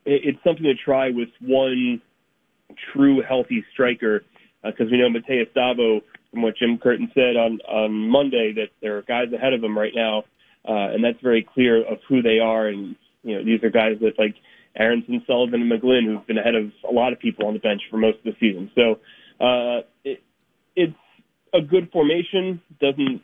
it, 0.06 0.22
it's 0.24 0.44
something 0.46 0.64
to 0.64 0.76
try 0.76 1.10
with 1.10 1.30
one 1.42 2.02
true 2.94 3.22
healthy 3.28 3.64
striker 3.74 4.24
because 4.64 4.88
uh, 4.88 4.92
we 4.92 4.98
know 4.98 5.10
Matheus 5.10 5.52
Davó, 5.56 6.02
from 6.32 6.44
what 6.44 6.56
Jim 6.58 6.78
Curtin 6.78 7.12
said 7.14 7.36
on 7.36 7.60
on 7.68 8.10
Monday, 8.10 8.54
that 8.56 8.70
there 8.82 8.98
are 8.98 9.02
guys 9.02 9.32
ahead 9.34 9.54
of 9.54 9.64
him 9.64 9.78
right 9.78 9.94
now, 9.94 10.20
uh, 10.68 10.94
and 10.94 11.04
that's 11.04 11.20
very 11.22 11.44
clear 11.54 11.84
of 11.84 12.00
who 12.08 12.22
they 12.22 12.40
are. 12.40 12.68
And 12.68 12.96
you 13.24 13.36
know, 13.36 13.44
these 13.44 13.64
are 13.64 13.70
guys 13.70 13.98
that 14.02 14.18
like 14.18 14.36
Aaronson, 14.76 15.24
Sullivan, 15.28 15.62
and 15.62 15.72
McGlynn, 15.72 16.06
who've 16.06 16.26
been 16.26 16.38
ahead 16.38 16.56
of 16.56 16.72
a 16.88 16.94
lot 16.94 17.14
of 17.14 17.20
people 17.20 17.48
on 17.48 17.54
the 17.54 17.60
bench 17.60 17.82
for 17.90 17.98
most 17.98 18.20
of 18.20 18.24
the 18.24 18.36
season. 18.40 18.72
So 18.76 19.00
uh, 19.44 19.82
it, 20.04 20.24
it's 20.76 20.94
a 21.54 21.62
good 21.62 21.92
formation. 21.92 22.62
Doesn't 22.80 23.22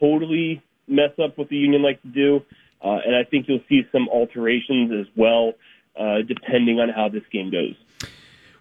totally 0.00 0.62
mess 0.88 1.10
up 1.22 1.36
what 1.36 1.48
the 1.48 1.56
Union 1.56 1.82
like 1.82 2.00
to 2.02 2.08
do, 2.08 2.40
uh, 2.82 2.98
and 3.04 3.14
I 3.14 3.24
think 3.28 3.46
you'll 3.48 3.60
see 3.68 3.82
some 3.92 4.08
alterations 4.08 4.92
as 4.92 5.06
well, 5.16 5.52
uh, 5.98 6.18
depending 6.26 6.80
on 6.80 6.88
how 6.88 7.08
this 7.08 7.24
game 7.32 7.50
goes. 7.50 7.74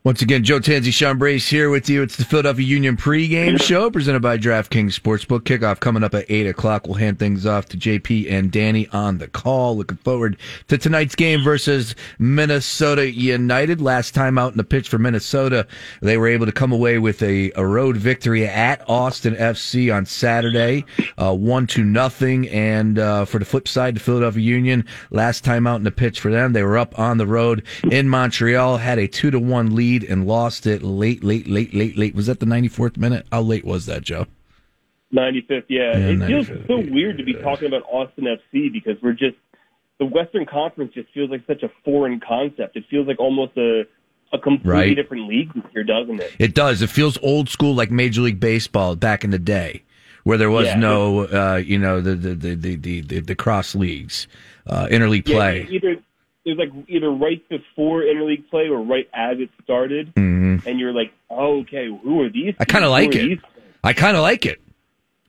Once 0.06 0.22
again, 0.22 0.44
Joe 0.44 0.60
Tansey, 0.60 0.94
Sean 0.94 1.18
Brace 1.18 1.50
here 1.50 1.72
with 1.72 1.90
you. 1.90 2.04
It's 2.04 2.16
the 2.16 2.26
Philadelphia 2.26 2.64
Union 2.64 2.96
pregame 2.96 3.60
show 3.60 3.90
presented 3.90 4.22
by 4.22 4.38
DraftKings 4.38 4.94
Sportsbook. 4.94 5.40
Kickoff 5.40 5.80
coming 5.80 6.04
up 6.04 6.14
at 6.14 6.30
8 6.30 6.46
o'clock. 6.46 6.86
We'll 6.86 6.94
hand 6.94 7.18
things 7.18 7.48
off 7.48 7.66
to 7.70 7.78
JP 7.78 8.32
and 8.32 8.52
Danny 8.52 8.88
on 8.90 9.18
the 9.18 9.28
call. 9.28 9.78
Looking 9.78 9.98
forward 9.98 10.38
to 10.68 10.78
tonight's 10.78 11.16
game 11.16 11.44
versus 11.44 11.96
Minnesota 12.20 13.12
United. 13.12 13.82
Last 13.82 14.14
time 14.14 14.38
out 14.38 14.52
in 14.52 14.58
the 14.58 14.64
pitch 14.64 14.90
for 14.90 15.00
Minnesota, 15.00 15.66
they 16.04 16.20
were 16.20 16.28
able 16.28 16.46
to 16.46 16.52
come 16.52 16.72
away 16.72 17.00
with 17.00 17.24
a, 17.24 17.52
a 17.56 17.66
road 17.66 17.98
victory 17.98 18.46
at 18.46 18.88
Austin 18.88 19.36
FC 19.36 19.92
on 19.92 20.06
Saturday, 20.06 20.86
uh, 21.18 21.34
1 21.34 21.66
to 21.66 21.84
nothing. 21.84 22.48
And 22.50 23.00
uh, 23.00 23.26
for 23.26 23.40
the 23.40 23.46
flip 23.46 23.68
side, 23.68 23.96
the 23.96 24.02
Philadelphia 24.02 24.44
Union, 24.44 24.86
last 25.10 25.44
time 25.44 25.66
out 25.66 25.78
in 25.78 25.84
the 25.84 25.90
pitch 25.90 26.20
for 26.20 26.30
them, 26.30 26.54
they 26.54 26.62
were 26.62 26.78
up 26.78 27.00
on 27.00 27.18
the 27.18 27.26
road 27.26 27.64
in 27.90 28.08
Montreal, 28.08 28.78
had 28.78 29.00
a 29.00 29.08
2 29.08 29.32
to 29.32 29.40
1 29.40 29.76
lead 29.76 29.95
lead 29.96 30.10
and 30.10 30.28
lost 30.28 30.68
it 30.68 30.84
late, 30.84 31.24
late, 31.24 31.48
late, 31.48 31.74
late, 31.74 31.98
late. 31.98 32.16
Was 32.16 32.28
that 32.28 32.40
the 32.40 32.46
94th 32.46 32.98
minute? 32.98 33.26
How 33.32 33.42
late 33.42 33.66
was 33.66 33.86
that, 33.86 34.04
Joe? 34.04 34.28
95th, 35.14 35.64
yeah. 35.70 35.98
yeah 35.98 36.10
it 36.10 36.20
95th, 36.20 36.28
feels 36.28 36.68
so 36.68 36.80
yeah. 36.80 36.94
weird 36.94 37.18
to 37.18 37.24
be 37.24 37.34
talking 37.34 37.68
about 37.68 37.84
Austin 37.84 38.26
FC 38.26 38.72
because 38.72 39.02
we're 39.02 39.14
just 39.14 39.38
the 39.98 40.06
Western 40.06 40.46
Conference 40.46 40.94
just 40.94 41.10
feels 41.14 41.30
like 41.30 41.42
such 41.48 41.64
a 41.64 41.70
foreign 41.86 42.20
concept. 42.20 42.76
It 42.76 42.84
feels 42.90 43.08
like 43.08 43.20
almost 43.20 43.56
a 43.58 43.84
a 44.34 44.40
completely 44.40 44.72
right. 44.72 44.96
different 44.96 45.28
league 45.28 45.52
here, 45.72 45.84
doesn't 45.84 46.20
it? 46.20 46.36
It 46.40 46.56
does. 46.56 46.82
It 46.82 46.90
feels 46.90 47.18
old 47.22 47.48
school, 47.48 47.76
like 47.76 47.92
Major 47.92 48.22
League 48.22 48.40
Baseball 48.40 48.96
back 48.96 49.24
in 49.24 49.30
the 49.30 49.40
day, 49.40 49.84
where 50.24 50.38
there 50.38 50.50
was 50.50 50.66
yeah. 50.66 50.76
no, 50.76 51.28
uh, 51.28 51.58
you 51.58 51.78
know, 51.78 52.02
the 52.02 52.16
the 52.16 52.36
the 52.36 52.76
the 52.76 53.02
the, 53.02 53.20
the 53.22 53.36
cross 53.36 53.74
leagues, 53.76 54.28
uh, 54.68 54.88
interleague 54.88 55.26
play. 55.26 55.62
Yeah, 55.70 55.76
either 55.76 55.98
it 56.46 56.58
was 56.58 56.58
like 56.60 56.86
either 56.88 57.10
right 57.10 57.48
before 57.50 58.02
interleague 58.02 58.50
play 58.50 58.68
or 58.68 58.82
right 58.82 59.10
as 59.14 59.40
it 59.40 59.50
started, 59.64 60.14
mm-hmm. 60.14 60.68
and 60.68 60.80
you're 60.80 60.94
like, 60.94 61.12
oh, 61.30 61.62
okay, 61.62 61.88
who 61.88 62.22
are 62.22 62.30
these? 62.30 62.54
I 62.60 62.66
kind 62.66 62.86
of 62.86 62.92
like 62.92 63.16
it. 63.16 63.40
I 63.84 63.94
kind 63.94 64.16
of 64.16 64.22
like 64.22 64.46
it. 64.46 64.62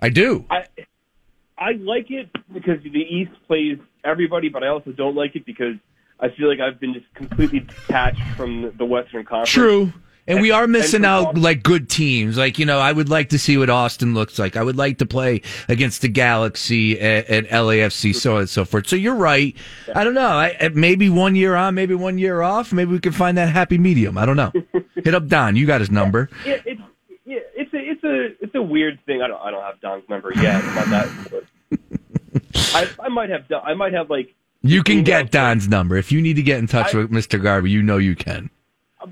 I 0.01 0.11
do. 0.11 0.45
I 0.51 0.67
I 1.59 1.73
like 1.73 2.11
it 2.11 2.29
because 2.53 2.83
the 2.83 3.01
East 3.01 3.33
plays 3.47 3.79
everybody, 4.05 4.51
but 4.51 4.63
I 4.63 4.69
also 4.69 4.93
don't 4.93 5.17
like 5.17 5.37
it 5.37 5.47
because 5.47 5.77
I 6.21 6.29
feel 6.29 6.49
like 6.49 6.61
I've 6.61 6.79
been 6.79 6.93
just 6.93 7.13
completely 7.15 7.61
detached 7.61 8.23
from 8.37 8.73
the 8.77 8.85
Western 8.85 9.25
Conference. 9.25 9.51
True. 9.51 9.93
And 10.29 10.41
we 10.41 10.51
are 10.51 10.67
missing 10.67 11.05
out 11.05 11.39
like 11.39 11.63
good 11.63 11.89
teams. 11.89 12.37
Like, 12.37 12.59
you 12.59 12.67
know, 12.67 12.79
I 12.81 12.91
would 12.91 13.09
like 13.09 13.29
to 13.29 13.39
see 13.39 13.57
what 13.57 13.71
Austin 13.71 14.15
looks 14.15 14.39
like. 14.39 14.57
I 14.57 14.63
would 14.63 14.77
like 14.77 14.99
to 14.99 15.07
play 15.07 15.43
against 15.69 16.03
the 16.03 16.09
Galaxy 16.09 16.99
and 16.99 17.47
LAFC, 17.47 18.15
so 18.15 18.35
on 18.35 18.41
and 18.41 18.49
so 18.49 18.65
forth. 18.65 18.89
So 18.89 18.97
you're 18.97 19.15
right. 19.15 19.55
I 19.95 20.03
don't 20.03 20.15
know. 20.15 20.27
I, 20.27 20.71
maybe 20.75 21.09
one 21.09 21.37
year 21.37 21.55
on, 21.55 21.75
maybe 21.75 21.95
one 21.95 22.19
year 22.19 22.43
off. 22.43 22.73
Maybe 22.73 22.91
we 22.91 22.99
can 22.99 23.13
find 23.13 23.39
that 23.39 23.51
happy 23.51 23.79
medium. 23.79 24.19
I 24.19 24.27
don't 24.27 24.37
know. 24.37 24.53
Hit 24.97 25.15
up 25.15 25.29
Don. 25.29 25.55
You 25.55 25.67
got 25.67 25.81
his 25.81 25.91
number. 25.91 26.29
Yeah, 26.45 26.61
it's, 26.65 26.81
yeah, 27.25 27.39
it's 27.55 27.73
a, 27.73 27.79
it's 27.79 28.05
a, 28.05 28.45
it's 28.45 28.55
a 28.55 28.63
weird 28.63 28.99
thing. 29.07 29.23
I 29.23 29.29
don't, 29.29 29.41
I 29.41 29.51
don't 29.51 29.63
have 29.63 29.81
Don's 29.81 30.09
number 30.09 30.33
yet. 30.35 30.61
That. 30.63 31.45
I, 32.75 32.89
I 33.01 33.09
might 33.09 33.31
have, 33.31 33.45
I 33.65 33.75
might 33.75 33.93
have 33.93 34.11
like. 34.11 34.35
You 34.63 34.83
can 34.83 35.05
get 35.05 35.31
Don's 35.31 35.69
number 35.69 35.97
if 35.97 36.11
you 36.11 36.21
need 36.21 36.35
to 36.35 36.43
get 36.43 36.59
in 36.59 36.67
touch 36.67 36.95
I, 36.95 36.99
with 36.99 37.13
Mr. 37.13 37.41
Garber, 37.41 37.69
You 37.69 37.83
know 37.83 37.99
you 37.99 38.17
can. 38.17 38.51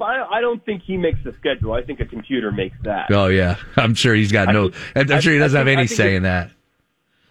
I 0.00 0.40
don't 0.40 0.64
think 0.64 0.82
he 0.82 0.96
makes 0.96 1.18
the 1.24 1.34
schedule. 1.38 1.72
I 1.72 1.82
think 1.82 2.00
a 2.00 2.06
computer 2.06 2.52
makes 2.52 2.76
that. 2.84 3.10
Oh 3.10 3.26
yeah, 3.26 3.56
I'm 3.76 3.94
sure 3.94 4.14
he's 4.14 4.32
got 4.32 4.52
no. 4.52 4.70
Think, 4.70 5.10
I'm 5.10 5.20
sure 5.20 5.32
he 5.32 5.38
doesn't 5.38 5.56
think, 5.56 5.68
have 5.68 5.78
any 5.78 5.86
say 5.86 6.16
in 6.16 6.24
that. 6.24 6.50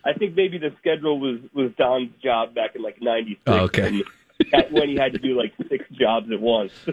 I 0.05 0.13
think 0.13 0.35
maybe 0.35 0.57
the 0.57 0.73
schedule 0.79 1.19
was 1.19 1.39
was 1.53 1.71
Don's 1.77 2.11
job 2.21 2.53
back 2.55 2.75
in 2.75 2.81
like 2.81 3.01
'96. 3.01 3.41
Oh, 3.47 3.53
okay 3.65 4.03
when 4.71 4.89
he 4.89 4.95
had 4.95 5.13
to 5.13 5.19
do 5.19 5.37
like 5.37 5.53
six 5.69 5.85
jobs 5.91 6.31
at 6.31 6.39
once. 6.39 6.71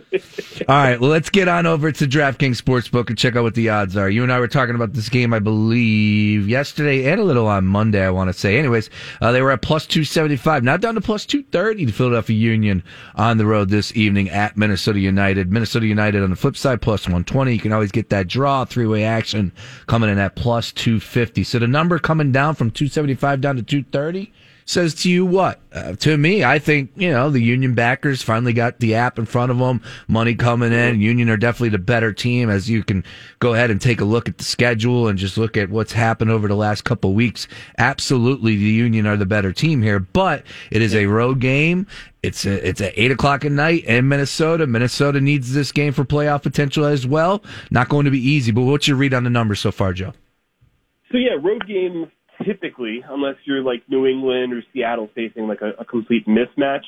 All 0.69 0.75
right, 0.76 1.00
well, 1.00 1.11
let's 1.11 1.30
get 1.30 1.49
on 1.49 1.66
over 1.66 1.90
to 1.92 2.07
DraftKings 2.07 2.61
Sportsbook 2.61 3.09
and 3.09 3.19
check 3.19 3.37
out 3.37 3.42
what 3.42 3.54
the 3.54 3.69
odds 3.69 3.97
are. 3.97 4.09
You 4.09 4.23
and 4.23 4.33
I 4.33 4.38
were 4.38 4.49
talking 4.49 4.75
about 4.75 4.92
this 4.92 5.09
game, 5.09 5.33
I 5.33 5.38
believe, 5.38 6.49
yesterday 6.49 7.11
and 7.11 7.21
a 7.21 7.25
little 7.25 7.47
on 7.47 7.66
Monday, 7.66 8.04
I 8.04 8.11
want 8.11 8.28
to 8.28 8.38
say. 8.38 8.59
Anyways, 8.59 8.90
uh, 9.21 9.33
they 9.33 9.42
were 9.42 9.50
at 9.50 9.62
plus 9.62 9.87
275, 9.87 10.62
now 10.62 10.76
down 10.76 10.95
to 10.95 11.00
plus 11.00 11.26
230 11.26 11.87
to 11.87 11.92
Philadelphia 11.92 12.37
Union 12.37 12.83
on 13.14 13.38
the 13.38 13.47
road 13.47 13.69
this 13.69 13.95
evening 13.97 14.28
at 14.30 14.57
Minnesota 14.57 15.00
United. 15.00 15.50
Minnesota 15.50 15.87
United 15.87 16.23
on 16.23 16.30
the 16.30 16.37
flip 16.37 16.57
side, 16.57 16.83
plus 16.83 17.04
120. 17.04 17.52
You 17.52 17.61
can 17.61 17.73
always 17.73 17.92
get 17.92 18.11
that 18.11 18.28
draw, 18.28 18.64
three 18.64 18.87
way 18.87 19.04
action 19.04 19.52
coming 19.87 20.11
in 20.11 20.19
at 20.19 20.37
plus 20.37 20.73
250. 20.73 21.45
So 21.45 21.59
the 21.59 21.66
number 21.66 21.99
coming 21.99 22.33
down 22.33 22.54
from 22.54 22.71
275 22.71 23.40
down 23.40 23.57
to 23.57 23.62
230 23.62 24.33
says 24.71 24.95
to 24.95 25.11
you 25.11 25.27
what? 25.27 25.61
Uh, 25.73 25.95
to 25.97 26.17
me, 26.17 26.45
I 26.45 26.59
think, 26.59 26.93
you 26.95 27.11
know, 27.11 27.29
the 27.29 27.41
Union 27.41 27.75
backers 27.75 28.23
finally 28.23 28.53
got 28.53 28.79
the 28.79 28.95
app 28.95 29.19
in 29.19 29.27
front 29.27 29.50
of 29.50 29.59
them, 29.59 29.83
money 30.07 30.35
coming 30.35 30.73
in. 30.73 31.00
Union 31.00 31.29
are 31.29 31.37
definitely 31.37 31.71
the 31.71 31.79
better 31.79 32.12
team 32.12 32.49
as 32.49 32.71
you 32.71 32.85
can 32.85 33.05
go 33.41 33.53
ahead 33.53 33.71
and 33.71 33.81
take 33.81 34.00
a 34.00 34.05
look 34.05 34.29
at 34.29 34.39
the 34.39 34.45
schedule 34.45 35.09
and 35.09 35.19
just 35.19 35.37
look 35.37 35.57
at 35.57 35.71
what's 35.71 35.93
happened 35.93 36.31
over 36.31 36.47
the 36.47 36.55
last 36.55 36.85
couple 36.85 37.12
weeks. 37.15 37.49
Absolutely, 37.79 38.57
the 38.57 38.62
Union 38.62 39.07
are 39.07 39.17
the 39.17 39.27
better 39.27 39.53
team 39.53 39.83
here, 39.83 39.99
but 39.99 40.45
it 40.71 40.83
is 40.83 40.95
a 40.95 41.07
road 41.07 41.41
game. 41.41 41.87
It's 42.23 42.47
a, 42.47 42.69
it's 42.69 42.81
at 42.81 42.93
eight 42.97 43.11
o'clock 43.11 43.45
at 43.45 43.53
night 43.53 43.85
in 43.87 44.09
Minnesota. 44.09 44.67
Minnesota 44.67 45.21
needs 45.21 45.53
this 45.53 45.73
game 45.73 45.93
for 45.93 46.05
playoff 46.05 46.43
potential 46.43 46.85
as 46.85 47.07
well. 47.07 47.43
Not 47.71 47.89
going 47.89 48.05
to 48.05 48.11
be 48.11 48.21
easy, 48.21 48.53
but 48.53 48.62
what's 48.62 48.87
your 48.87 48.97
read 48.97 49.15
on 49.15 49.25
the 49.25 49.31
numbers 49.31 49.59
so 49.59 49.73
far, 49.73 49.93
Joe? 49.93 50.12
So 51.11 51.19
yeah, 51.19 51.33
road 51.43 51.67
games 51.67 52.07
typically, 52.44 53.02
unless 53.09 53.37
you're 53.44 53.62
like 53.62 53.82
New 53.88 54.06
England 54.06 54.52
or 54.52 54.62
Seattle 54.73 55.09
facing 55.14 55.47
like 55.47 55.61
a, 55.61 55.80
a 55.80 55.85
complete 55.85 56.26
mismatch, 56.26 56.85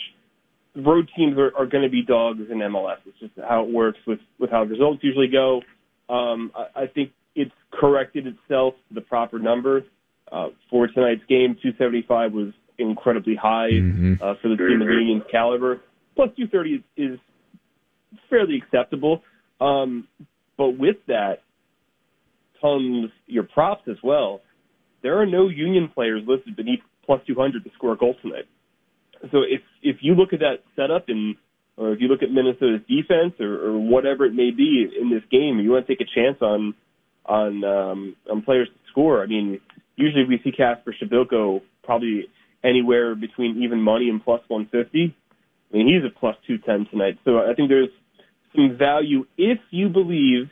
road 0.76 1.11
teams 1.16 1.37
are, 1.38 1.52
are 1.56 1.66
going 1.66 1.85
to 1.85 1.90
be 1.90 2.02
dogs 2.02 2.40
in 2.50 2.59
MLS. 2.59 2.97
It's 3.06 3.18
just 3.18 3.32
how 3.49 3.64
it 3.64 3.73
works 3.73 3.99
with, 4.06 4.21
with 4.38 4.50
how 4.50 4.64
results 4.64 5.00
usually 5.02 5.28
go. 5.28 5.62
Um, 6.09 6.52
I, 6.54 6.82
I 6.82 6.87
think 6.87 7.12
it's 7.35 7.52
corrected 7.73 8.26
itself 8.26 8.75
to 8.88 8.94
the 8.94 9.00
proper 9.00 9.38
number. 9.38 9.82
Uh, 10.30 10.49
for 10.71 10.87
tonight's 10.87 11.25
game, 11.28 11.56
275 11.62 12.32
was 12.32 12.52
incredibly 12.78 13.37
high 13.37 13.71
mm-hmm. 13.71 14.14
uh, 14.23 14.35
for 14.40 14.49
the 14.49 14.56
team 14.56 14.80
of 14.80 14.88
the 14.88 14.94
Union's 14.94 15.25
caliber. 15.30 15.80
Plus 16.16 16.30
230 16.37 16.85
is, 16.97 17.12
is 17.12 17.18
fairly 18.30 18.56
acceptable. 18.56 19.23
Um, 19.61 20.09
but 20.56 20.78
with 20.78 20.97
that 21.06 21.42
comes 22.61 23.11
your 23.26 23.42
props 23.42 23.82
as 23.88 23.97
well 24.02 24.40
there 25.02 25.21
are 25.21 25.26
no 25.26 25.49
Union 25.49 25.88
players 25.92 26.23
listed 26.26 26.56
beneath 26.56 26.80
plus 27.04 27.21
200 27.26 27.64
to 27.64 27.71
score 27.75 27.92
a 27.92 27.97
goal 27.97 28.14
tonight. 28.23 28.47
So 29.30 29.42
if 29.42 29.61
if 29.82 29.97
you 30.00 30.14
look 30.14 30.32
at 30.32 30.40
that 30.40 30.62
setup 30.76 31.09
and 31.09 31.37
or 31.76 31.92
if 31.92 32.00
you 32.00 32.09
look 32.09 32.23
at 32.23 32.30
Minnesota's 32.30 32.80
defense 32.88 33.35
or, 33.40 33.54
or 33.66 33.78
whatever 33.78 34.25
it 34.26 34.35
may 34.35 34.50
be 34.50 34.87
in 35.00 35.11
this 35.11 35.23
game, 35.30 35.59
you 35.59 35.71
want 35.71 35.87
to 35.87 35.92
take 35.92 36.06
a 36.06 36.11
chance 36.14 36.38
on 36.40 36.75
on 37.26 37.64
um, 37.64 38.16
on 38.30 38.42
players 38.42 38.68
to 38.68 38.90
score. 38.90 39.23
I 39.23 39.26
mean, 39.26 39.61
usually 39.97 40.25
we 40.25 40.40
see 40.42 40.52
Kacper 40.52 40.92
Przybylko 41.00 41.62
probably 41.85 42.26
anywhere 42.64 43.14
between 43.14 43.62
even 43.62 43.80
money 43.80 44.09
and 44.09 44.23
plus 44.23 44.40
150. 44.49 45.14
I 45.73 45.76
mean, 45.76 45.87
he's 45.87 46.04
a 46.04 46.18
plus 46.18 46.37
210 46.47 46.90
tonight. 46.90 47.18
So 47.25 47.38
I 47.38 47.54
think 47.54 47.68
there's 47.68 47.88
some 48.54 48.76
value 48.78 49.25
if 49.38 49.59
you 49.71 49.88
believe 49.88 50.50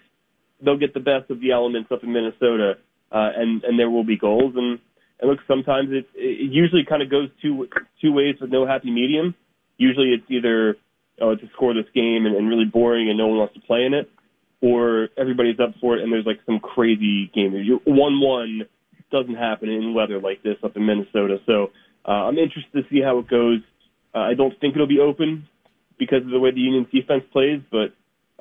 they'll 0.62 0.78
get 0.78 0.94
the 0.94 1.00
best 1.00 1.30
of 1.30 1.40
the 1.40 1.52
elements 1.52 1.90
up 1.92 2.02
in 2.02 2.12
Minnesota, 2.12 2.74
uh, 3.12 3.30
and 3.36 3.64
and 3.64 3.78
there 3.78 3.90
will 3.90 4.04
be 4.04 4.16
goals. 4.16 4.54
And 4.56 4.78
and 5.20 5.30
look, 5.30 5.40
sometimes 5.46 5.90
it 5.90 6.06
it 6.14 6.50
usually 6.52 6.84
kind 6.88 7.02
of 7.02 7.10
goes 7.10 7.28
two 7.42 7.68
two 8.00 8.12
ways 8.12 8.36
with 8.40 8.50
no 8.50 8.66
happy 8.66 8.90
medium. 8.90 9.34
Usually 9.76 10.10
it's 10.10 10.30
either 10.30 10.76
oh 11.20 11.30
it's 11.30 11.42
a 11.42 11.50
scoreless 11.56 11.92
game 11.94 12.26
and, 12.26 12.36
and 12.36 12.48
really 12.48 12.64
boring 12.64 13.08
and 13.08 13.18
no 13.18 13.26
one 13.28 13.38
wants 13.38 13.54
to 13.54 13.60
play 13.60 13.84
in 13.84 13.94
it, 13.94 14.10
or 14.60 15.08
everybody's 15.16 15.60
up 15.60 15.74
for 15.80 15.96
it 15.96 16.02
and 16.02 16.12
there's 16.12 16.26
like 16.26 16.40
some 16.46 16.60
crazy 16.60 17.30
game. 17.34 17.52
One 17.84 18.20
one 18.20 18.62
doesn't 19.10 19.34
happen 19.34 19.68
in 19.68 19.94
weather 19.94 20.20
like 20.20 20.42
this 20.42 20.56
up 20.62 20.76
in 20.76 20.86
Minnesota. 20.86 21.38
So 21.46 21.70
uh, 22.06 22.28
I'm 22.28 22.38
interested 22.38 22.72
to 22.82 22.88
see 22.90 23.00
how 23.02 23.18
it 23.18 23.28
goes. 23.28 23.60
Uh, 24.14 24.18
I 24.18 24.34
don't 24.34 24.58
think 24.60 24.74
it'll 24.74 24.86
be 24.86 25.00
open 25.00 25.48
because 25.98 26.22
of 26.22 26.30
the 26.30 26.40
way 26.40 26.50
the 26.50 26.60
Union's 26.60 26.88
defense 26.92 27.24
plays, 27.32 27.60
but 27.70 27.92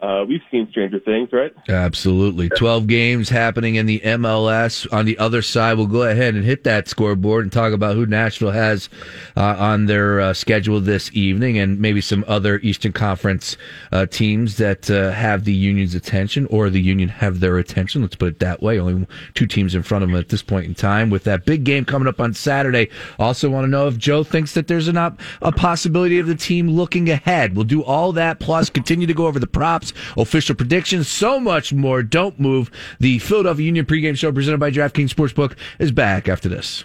uh, 0.02 0.24
we've 0.26 0.42
seen 0.50 0.68
stranger 0.70 1.00
things, 1.00 1.30
right? 1.34 1.54
Absolutely. 1.68 2.48
12 2.48 2.88
games 2.88 3.28
happening 3.28 3.76
in 3.76 3.86
the 3.86 4.00
MLS. 4.00 4.92
On 4.94 5.06
the 5.06 5.18
other 5.18 5.42
side, 5.42 5.78
we'll 5.78 5.88
go 5.88 6.04
ahead 6.04 6.36
and 6.36 6.46
hit 6.46 6.64
that 6.64 6.88
scoreboard 6.88 7.44
and 7.44 7.52
talk 7.52 7.74
about 7.74 7.96
who 7.96 8.06
Nashville 8.06 8.52
has 8.52 8.88
uh, 9.36 9.56
on 9.60 9.88
their 9.88 10.22
uh, 10.22 10.34
schedule 10.34 10.80
this 10.80 11.12
evening 11.14 11.58
and 11.58 11.82
maybe 11.82 12.00
some 12.00 12.24
other 12.28 12.60
Eastern 12.60 12.94
Conference 12.94 13.58
uh, 13.92 14.06
teams 14.06 14.56
that 14.56 14.90
uh, 14.90 15.12
have 15.12 15.44
the 15.44 15.54
Union's 15.54 15.96
attention 15.96 16.46
or 16.46 16.70
the 16.70 16.82
Union 16.82 17.10
have 17.10 17.42
their 17.42 17.58
attention. 17.58 18.02
Let's 18.02 18.16
put 18.16 18.30
it 18.30 18.40
that 18.40 18.62
way. 18.62 18.80
Only 18.80 19.06
two 19.34 19.48
teams 19.48 19.76
in 19.76 19.84
front 19.84 20.06
of 20.06 20.10
them 20.10 20.18
at 20.18 20.30
this 20.30 20.42
point 20.42 20.66
in 20.66 20.76
time. 20.76 21.10
With 21.10 21.26
that 21.26 21.46
big 21.46 21.66
game 21.66 21.84
coming 21.84 22.08
up 22.08 22.22
on 22.22 22.34
Saturday, 22.34 22.90
also 23.18 23.50
want 23.50 23.66
to 23.66 23.70
know 23.70 23.88
if 23.88 23.98
Joe 23.98 24.24
thinks 24.24 24.54
that 24.54 24.68
there's 24.68 24.88
an 24.88 24.98
op- 24.98 25.20
a 25.42 25.52
possibility 25.52 26.20
of 26.20 26.28
the 26.28 26.36
team 26.36 26.70
looking 26.70 27.10
ahead. 27.10 27.56
We'll 27.56 27.66
do 27.66 27.84
all 27.84 28.14
that 28.14 28.40
plus 28.40 28.70
continue 28.70 29.06
to 29.06 29.14
go 29.14 29.28
over 29.28 29.40
the 29.40 29.48
props 29.48 29.89
official 30.18 30.56
predictions, 30.56 31.08
so 31.08 31.40
much 31.40 31.74
more. 31.74 32.04
Don't 32.04 32.40
move. 32.40 32.72
The 33.00 33.20
Philadelphia 33.20 33.66
Union 33.66 33.86
pregame 33.86 34.18
show 34.18 34.32
presented 34.32 34.60
by 34.60 34.72
DraftKings 34.72 35.14
Sportsbook 35.14 35.56
is 35.80 35.92
back 35.92 36.28
after 36.28 36.50
this. 36.50 36.84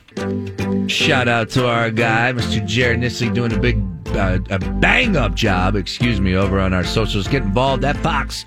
Shout 0.88 1.28
out 1.28 1.50
to 1.50 1.66
our 1.66 1.90
guy, 1.90 2.32
Mr. 2.32 2.64
Jared 2.66 3.00
Nisley, 3.00 3.32
doing 3.32 3.52
a 3.52 3.58
big, 3.58 3.82
uh, 4.08 4.38
a 4.50 4.58
bang 4.58 5.16
up 5.16 5.34
job, 5.34 5.76
excuse 5.76 6.20
me, 6.20 6.34
over 6.34 6.60
on 6.60 6.72
our 6.72 6.84
socials. 6.84 7.26
Get 7.26 7.42
involved 7.42 7.84
at 7.84 7.96
Fox 7.98 8.44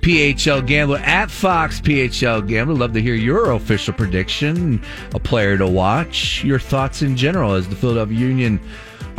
PHL 0.00 0.66
Gambler, 0.66 0.98
at 0.98 1.30
Fox 1.30 1.80
PHL 1.80 2.46
Gambler. 2.46 2.74
Love 2.74 2.92
to 2.92 3.02
hear 3.02 3.14
your 3.14 3.52
official 3.52 3.92
prediction, 3.92 4.82
a 5.14 5.18
player 5.18 5.58
to 5.58 5.66
watch, 5.66 6.42
your 6.44 6.58
thoughts 6.58 7.02
in 7.02 7.16
general 7.16 7.54
as 7.54 7.68
the 7.68 7.76
Philadelphia 7.76 8.18
Union 8.18 8.60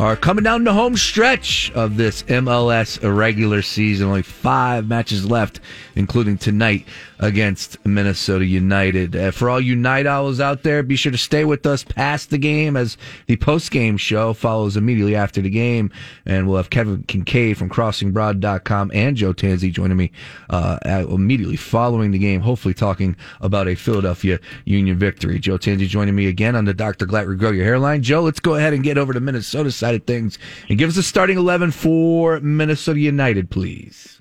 are 0.02 0.16
coming 0.16 0.42
down 0.42 0.64
the 0.64 0.72
home 0.72 0.96
stretch 0.96 1.70
of 1.76 1.96
this 1.96 2.24
MLS 2.24 2.98
regular 3.02 3.62
season. 3.62 4.08
Only 4.08 4.22
five 4.22 4.88
matches 4.88 5.24
left, 5.24 5.60
including 5.94 6.38
tonight 6.38 6.86
against 7.20 7.78
Minnesota 7.86 8.44
United. 8.44 9.14
Uh, 9.14 9.30
for 9.30 9.48
all 9.48 9.60
you 9.60 9.76
night 9.76 10.08
owls 10.08 10.40
out 10.40 10.64
there, 10.64 10.82
be 10.82 10.96
sure 10.96 11.12
to 11.12 11.18
stay 11.18 11.44
with 11.44 11.64
us 11.66 11.84
past 11.84 12.30
the 12.30 12.38
game 12.38 12.76
as 12.76 12.96
the 13.28 13.36
post 13.36 13.70
game 13.70 13.96
show 13.96 14.32
follows 14.32 14.76
immediately 14.76 15.14
after 15.14 15.40
the 15.40 15.48
game. 15.48 15.88
And 16.26 16.48
we'll 16.48 16.56
have 16.56 16.70
Kevin 16.70 17.04
Kinkead 17.04 17.56
from 17.56 17.70
crossingbroad.com 17.70 18.90
and 18.92 19.16
Joe 19.16 19.32
Tansey 19.32 19.70
joining 19.70 19.96
me 19.96 20.10
uh, 20.50 20.78
immediately 21.08 21.56
following 21.56 22.10
the 22.10 22.18
game, 22.18 22.40
hopefully 22.40 22.74
talking 22.74 23.14
about 23.40 23.68
a 23.68 23.76
Philadelphia 23.76 24.40
Union 24.64 24.98
victory. 24.98 25.38
Joe 25.38 25.58
Tansey 25.58 25.86
joining 25.86 26.16
me 26.16 26.26
again 26.26 26.56
on 26.56 26.64
the 26.64 26.74
Dr. 26.74 27.06
Glatt 27.06 27.26
Regrow 27.26 27.54
Your 27.54 27.64
Hairline. 27.64 28.02
Joe, 28.02 28.22
let's 28.22 28.40
go 28.40 28.56
ahead 28.56 28.72
and 28.72 28.82
get 28.82 28.98
over 28.98 29.12
to 29.12 29.20
Minnesota 29.20 29.70
side 29.70 29.91
of 29.94 30.04
things 30.04 30.38
and 30.68 30.78
give 30.78 30.88
us 30.88 30.96
a 30.96 31.02
starting 31.02 31.38
11 31.38 31.70
for 31.72 32.40
Minnesota 32.40 33.00
United, 33.00 33.50
please. 33.50 34.20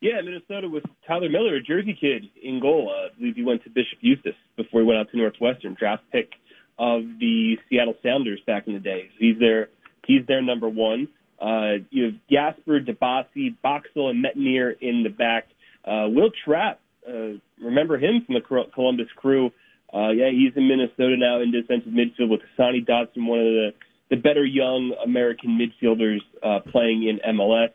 Yeah, 0.00 0.20
Minnesota 0.22 0.68
with 0.68 0.84
Tyler 1.06 1.30
Miller, 1.30 1.56
a 1.56 1.62
Jersey 1.62 1.96
kid, 1.98 2.24
in 2.42 2.60
goal. 2.60 2.92
Uh, 2.94 3.06
I 3.06 3.18
believe 3.18 3.36
he 3.36 3.42
went 3.42 3.64
to 3.64 3.70
Bishop 3.70 3.98
Eustace 4.02 4.34
before 4.56 4.82
he 4.82 4.86
went 4.86 4.98
out 4.98 5.10
to 5.12 5.16
Northwestern, 5.16 5.74
draft 5.74 6.02
pick 6.12 6.30
of 6.78 7.02
the 7.18 7.56
Seattle 7.68 7.94
Sounders 8.02 8.40
back 8.46 8.66
in 8.66 8.74
the 8.74 8.80
day. 8.80 9.08
So 9.12 9.16
he's 9.18 9.38
their 9.38 9.68
he's 10.06 10.26
their 10.26 10.42
number 10.42 10.68
one. 10.68 11.08
Uh, 11.40 11.84
you 11.90 12.04
have 12.04 12.14
Gasper, 12.28 12.80
Dibassy, 12.80 13.56
Boxall, 13.62 14.10
and 14.10 14.24
Métanire 14.24 14.74
in 14.80 15.02
the 15.02 15.08
back. 15.08 15.48
Uh, 15.84 16.08
Wil 16.08 16.30
Trapp, 16.44 16.80
uh, 17.08 17.38
remember 17.60 17.98
him 17.98 18.24
from 18.24 18.34
the 18.34 18.66
Columbus 18.74 19.08
Crew. 19.16 19.50
Uh, 19.92 20.10
yeah, 20.10 20.30
he's 20.30 20.52
in 20.56 20.66
Minnesota 20.68 21.16
now 21.16 21.40
in 21.40 21.52
defensive 21.52 21.92
midfield 21.92 22.28
with 22.28 22.40
Hassani 22.58 22.84
Dotson, 22.86 23.26
one 23.26 23.38
of 23.38 23.44
the, 23.44 23.70
the 24.14 24.20
better 24.20 24.44
young 24.44 24.94
American 25.04 25.58
midfielders 25.58 26.20
uh, 26.42 26.60
playing 26.70 27.08
in 27.08 27.18
MLS. 27.34 27.70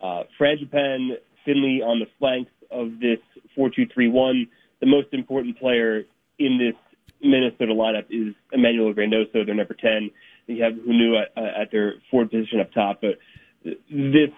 Uh, 0.00 0.22
Finlay 0.38 1.80
on 1.82 1.98
the 1.98 2.06
flanks 2.20 2.52
of 2.70 3.00
this 3.00 3.18
4-2-3-1. 3.58 4.48
The 4.80 4.86
most 4.86 5.08
important 5.10 5.58
player 5.58 6.04
in 6.38 6.58
this 6.58 6.76
Minnesota 7.20 7.74
lineup 7.74 8.04
is 8.10 8.32
Emanuel 8.52 8.94
Reynoso, 8.94 9.44
their 9.44 9.54
number 9.54 9.74
10. 9.74 10.10
You 10.46 10.62
have 10.62 10.74
Hunou 10.74 11.20
at, 11.20 11.36
uh, 11.36 11.62
at 11.62 11.72
their 11.72 11.94
forward 12.10 12.30
position 12.30 12.60
up 12.60 12.72
top, 12.72 13.00
but 13.00 13.18
this 13.64 14.30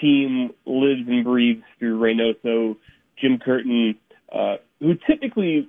team 0.00 0.52
lives 0.64 1.02
and 1.06 1.22
breathes 1.22 1.64
through 1.78 1.98
Reynoso, 1.98 2.76
Jim 3.20 3.38
Curtin, 3.38 3.96
uh, 4.34 4.56
who 4.80 4.94
typically 5.06 5.68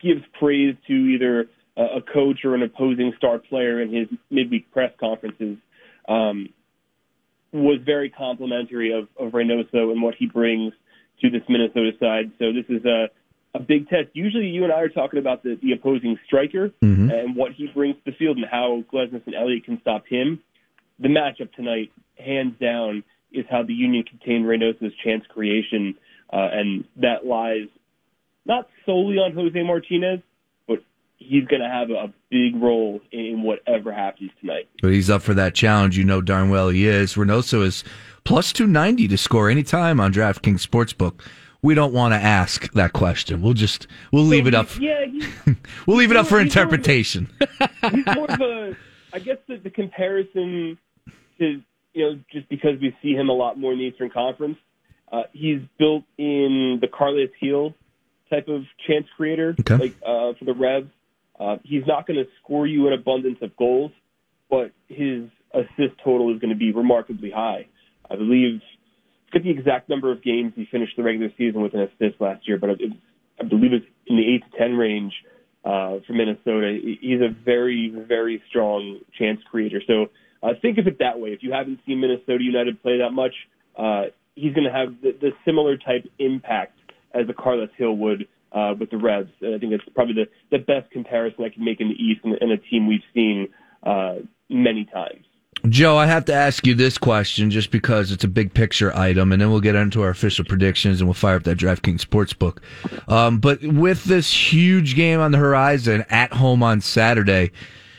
gives 0.00 0.22
praise 0.38 0.76
to 0.86 0.92
either 0.92 1.48
a 1.76 2.00
coach 2.00 2.44
or 2.44 2.54
an 2.54 2.62
opposing 2.62 3.12
star 3.16 3.38
player 3.38 3.80
in 3.80 3.92
his 3.92 4.08
midweek 4.30 4.70
press 4.72 4.92
conferences. 4.98 5.56
Um, 6.08 6.50
was 7.52 7.78
very 7.84 8.10
complimentary 8.10 8.92
of, 8.92 9.08
of 9.18 9.32
Reynoso 9.32 9.92
and 9.92 10.02
what 10.02 10.14
he 10.18 10.26
brings 10.26 10.72
to 11.20 11.30
this 11.30 11.42
Minnesota 11.48 11.92
side. 12.00 12.32
So 12.38 12.52
this 12.52 12.64
is 12.68 12.84
a, 12.84 13.08
a 13.54 13.60
big 13.60 13.88
test. 13.88 14.08
Usually 14.12 14.46
you 14.46 14.64
and 14.64 14.72
I 14.72 14.80
are 14.80 14.88
talking 14.88 15.20
about 15.20 15.44
the, 15.44 15.56
the 15.62 15.72
opposing 15.72 16.18
striker 16.26 16.70
mm-hmm. 16.82 17.10
and 17.10 17.36
what 17.36 17.52
he 17.52 17.68
brings 17.72 17.94
to 17.96 18.10
the 18.10 18.16
field 18.16 18.38
and 18.38 18.46
how 18.50 18.82
Glesnes 18.92 19.24
and 19.26 19.34
Elliott 19.36 19.64
can 19.64 19.80
stop 19.80 20.04
him. 20.08 20.42
The 20.98 21.08
matchup 21.08 21.52
tonight, 21.52 21.92
hands 22.18 22.54
down, 22.60 23.04
is 23.32 23.44
how 23.48 23.62
the 23.62 23.72
Union 23.72 24.04
contained 24.04 24.44
Reynoso's 24.46 24.94
chance 25.04 25.24
creation, 25.28 25.94
uh, 26.32 26.48
and 26.52 26.84
that 26.96 27.24
lies 27.24 27.68
not 28.44 28.68
solely 28.84 29.16
on 29.16 29.32
Jose 29.32 29.62
Martinez, 29.62 30.20
he's 31.24 31.44
going 31.46 31.62
to 31.62 31.68
have 31.68 31.90
a 31.90 32.12
big 32.30 32.60
role 32.60 33.00
in 33.12 33.42
whatever 33.42 33.92
happens 33.92 34.30
tonight. 34.40 34.68
But 34.82 34.92
he's 34.92 35.10
up 35.10 35.22
for 35.22 35.34
that 35.34 35.54
challenge. 35.54 35.96
You 35.96 36.04
know 36.04 36.20
darn 36.20 36.50
well 36.50 36.68
he 36.68 36.86
is. 36.86 37.14
Reynoso 37.14 37.62
is 37.62 37.84
plus 38.24 38.52
290 38.52 39.08
to 39.08 39.18
score 39.18 39.50
anytime 39.50 40.00
on 40.00 40.12
DraftKings 40.12 40.66
Sportsbook. 40.66 41.20
We 41.62 41.74
don't 41.74 41.94
want 41.94 42.12
to 42.12 42.18
ask 42.18 42.70
that 42.74 42.92
question. 42.92 43.40
We'll 43.40 43.54
just 43.54 43.86
we'll 44.12 44.24
leave 44.24 44.44
so 44.44 44.48
it 44.48 44.54
up. 44.54 44.68
Yeah, 44.78 45.06
we'll 45.86 45.96
leave 45.96 46.10
it 46.10 46.16
up 46.16 46.26
for 46.26 46.38
interpretation. 46.38 47.30
he's 47.90 48.06
more 48.14 48.30
of 48.30 48.40
a, 48.40 48.76
I 49.14 49.18
guess 49.18 49.38
the, 49.48 49.56
the 49.56 49.70
comparison 49.70 50.76
is 51.38 51.62
you 51.94 52.04
know 52.04 52.20
just 52.30 52.48
because 52.50 52.78
we 52.82 52.94
see 53.00 53.12
him 53.12 53.30
a 53.30 53.32
lot 53.32 53.58
more 53.58 53.72
in 53.72 53.78
the 53.78 53.84
Eastern 53.86 54.10
Conference. 54.10 54.58
Uh, 55.10 55.22
he's 55.32 55.60
built 55.78 56.04
in 56.18 56.78
the 56.80 56.88
Carles 56.88 57.30
Gil 57.40 57.74
type 58.28 58.48
of 58.48 58.64
chance 58.86 59.06
creator, 59.16 59.54
okay. 59.60 59.76
like 59.76 59.94
uh, 60.04 60.32
for 60.38 60.44
the 60.44 60.54
Revs. 60.54 60.90
Uh, 61.38 61.56
he's 61.64 61.82
not 61.86 62.06
going 62.06 62.18
to 62.18 62.30
score 62.42 62.66
you 62.66 62.86
an 62.86 62.92
abundance 62.92 63.38
of 63.42 63.56
goals, 63.56 63.90
but 64.48 64.72
his 64.88 65.24
assist 65.52 65.98
total 66.02 66.32
is 66.34 66.40
going 66.40 66.52
to 66.52 66.58
be 66.58 66.72
remarkably 66.72 67.30
high. 67.30 67.66
I 68.10 68.16
believe, 68.16 68.60
I 68.60 69.32
forget 69.32 69.44
the 69.44 69.50
exact 69.50 69.88
number 69.88 70.12
of 70.12 70.22
games 70.22 70.52
he 70.54 70.66
finished 70.70 70.96
the 70.96 71.02
regular 71.02 71.30
season 71.36 71.62
with 71.62 71.74
an 71.74 71.80
assist 71.80 72.20
last 72.20 72.46
year, 72.46 72.58
but 72.58 72.70
it, 72.70 72.80
I 73.40 73.44
believe 73.44 73.72
it's 73.72 73.86
in 74.06 74.16
the 74.16 74.34
8 74.34 74.52
to 74.52 74.58
10 74.58 74.76
range 74.76 75.12
uh, 75.64 75.98
for 76.06 76.12
Minnesota. 76.12 76.78
He's 77.00 77.20
a 77.20 77.34
very, 77.44 77.92
very 78.06 78.42
strong 78.48 79.00
chance 79.18 79.40
creator. 79.50 79.82
So 79.86 80.06
uh, 80.42 80.50
think 80.60 80.78
of 80.78 80.86
it 80.86 80.98
that 80.98 81.18
way. 81.18 81.30
If 81.30 81.42
you 81.42 81.52
haven't 81.52 81.80
seen 81.86 82.00
Minnesota 82.00 82.42
United 82.44 82.82
play 82.82 82.98
that 82.98 83.10
much, 83.10 83.32
uh, 83.76 84.04
he's 84.34 84.54
going 84.54 84.66
to 84.66 84.72
have 84.72 85.00
the, 85.02 85.12
the 85.20 85.30
similar 85.44 85.76
type 85.76 86.04
impact 86.18 86.78
as 87.14 87.26
the 87.26 87.32
Carles 87.32 87.70
Gil 87.78 87.96
would 87.96 88.26
uh, 88.54 88.74
with 88.78 88.90
the 88.90 88.96
Revs. 88.96 89.30
I 89.42 89.58
think 89.58 89.72
it's 89.72 89.84
probably 89.94 90.14
the, 90.14 90.56
the 90.56 90.62
best 90.62 90.90
comparison 90.90 91.44
I 91.44 91.48
can 91.50 91.64
make 91.64 91.80
in 91.80 91.88
the 91.88 91.94
East 91.94 92.20
and, 92.24 92.34
and 92.40 92.52
a 92.52 92.56
team 92.56 92.86
we've 92.86 93.00
seen 93.12 93.48
uh, 93.82 94.16
many 94.48 94.84
times. 94.86 95.26
Joe, 95.68 95.96
I 95.96 96.06
have 96.06 96.26
to 96.26 96.34
ask 96.34 96.66
you 96.66 96.74
this 96.74 96.98
question 96.98 97.50
just 97.50 97.70
because 97.70 98.12
it's 98.12 98.22
a 98.22 98.28
big 98.28 98.52
picture 98.52 98.94
item, 98.94 99.32
and 99.32 99.40
then 99.40 99.50
we'll 99.50 99.60
get 99.60 99.74
into 99.74 100.02
our 100.02 100.10
official 100.10 100.44
predictions 100.44 101.00
and 101.00 101.08
we'll 101.08 101.14
fire 101.14 101.36
up 101.36 101.44
that 101.44 101.56
DraftKings 101.56 102.04
Sportsbook. 102.04 102.58
Um, 103.10 103.38
but 103.38 103.62
with 103.62 104.04
this 104.04 104.30
huge 104.52 104.94
game 104.94 105.20
on 105.20 105.32
the 105.32 105.38
horizon 105.38 106.04
at 106.10 106.34
home 106.34 106.62
on 106.62 106.82
Saturday, 106.82 107.50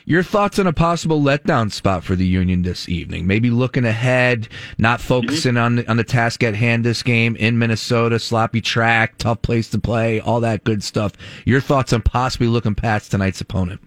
your 0.05 0.23
thoughts 0.23 0.59
on 0.59 0.67
a 0.67 0.73
possible 0.73 1.19
letdown 1.19 1.71
spot 1.71 2.03
for 2.03 2.15
the 2.15 2.25
Union 2.25 2.61
this 2.61 2.87
evening? 2.87 3.27
Maybe 3.27 3.49
looking 3.49 3.85
ahead, 3.85 4.47
not 4.77 5.01
focusing 5.01 5.57
on 5.57 5.77
the, 5.77 5.89
on 5.89 5.97
the 5.97 6.03
task 6.03 6.43
at 6.43 6.55
hand 6.55 6.85
this 6.85 7.03
game 7.03 7.35
in 7.35 7.57
Minnesota, 7.57 8.19
sloppy 8.19 8.61
track, 8.61 9.17
tough 9.17 9.41
place 9.41 9.69
to 9.71 9.79
play, 9.79 10.19
all 10.19 10.39
that 10.41 10.63
good 10.63 10.83
stuff. 10.83 11.13
Your 11.45 11.59
thoughts 11.59 11.91
on 11.91 12.03
possibly 12.03 12.47
looking 12.47 12.75
past 12.75 13.11
tonight's 13.11 13.41
opponent? 13.41 13.81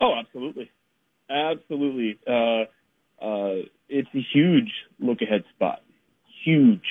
Oh, 0.00 0.14
absolutely, 0.18 0.70
absolutely. 1.30 2.18
Uh, 2.26 2.64
uh, 3.24 3.62
it's 3.88 4.08
a 4.14 4.26
huge 4.32 4.72
look 4.98 5.22
ahead 5.22 5.44
spot, 5.54 5.80
huge. 6.44 6.82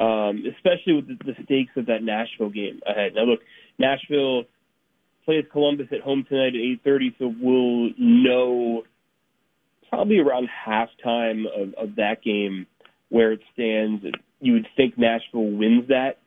um, 0.00 0.44
especially 0.56 0.94
with 0.94 1.08
the, 1.08 1.18
the 1.24 1.34
stakes 1.44 1.72
of 1.76 1.86
that 1.86 2.02
Nashville 2.02 2.48
game 2.48 2.80
ahead. 2.86 3.14
Now, 3.14 3.24
look, 3.24 3.40
Nashville 3.78 4.44
plays 5.24 5.44
Columbus 5.52 5.88
at 5.92 6.00
home 6.00 6.24
tonight 6.28 6.54
at 6.54 6.84
8:30, 6.84 7.14
so 7.18 7.34
we'll 7.40 7.90
know 7.98 8.84
probably 9.88 10.18
around 10.18 10.48
halftime 10.66 11.44
of, 11.46 11.74
of 11.74 11.96
that 11.96 12.22
game 12.22 12.66
where 13.08 13.32
it 13.32 13.40
stands. 13.52 14.04
You 14.40 14.54
would 14.54 14.68
think 14.76 14.96
Nashville 14.96 15.50
wins 15.50 15.88
that. 15.88 16.18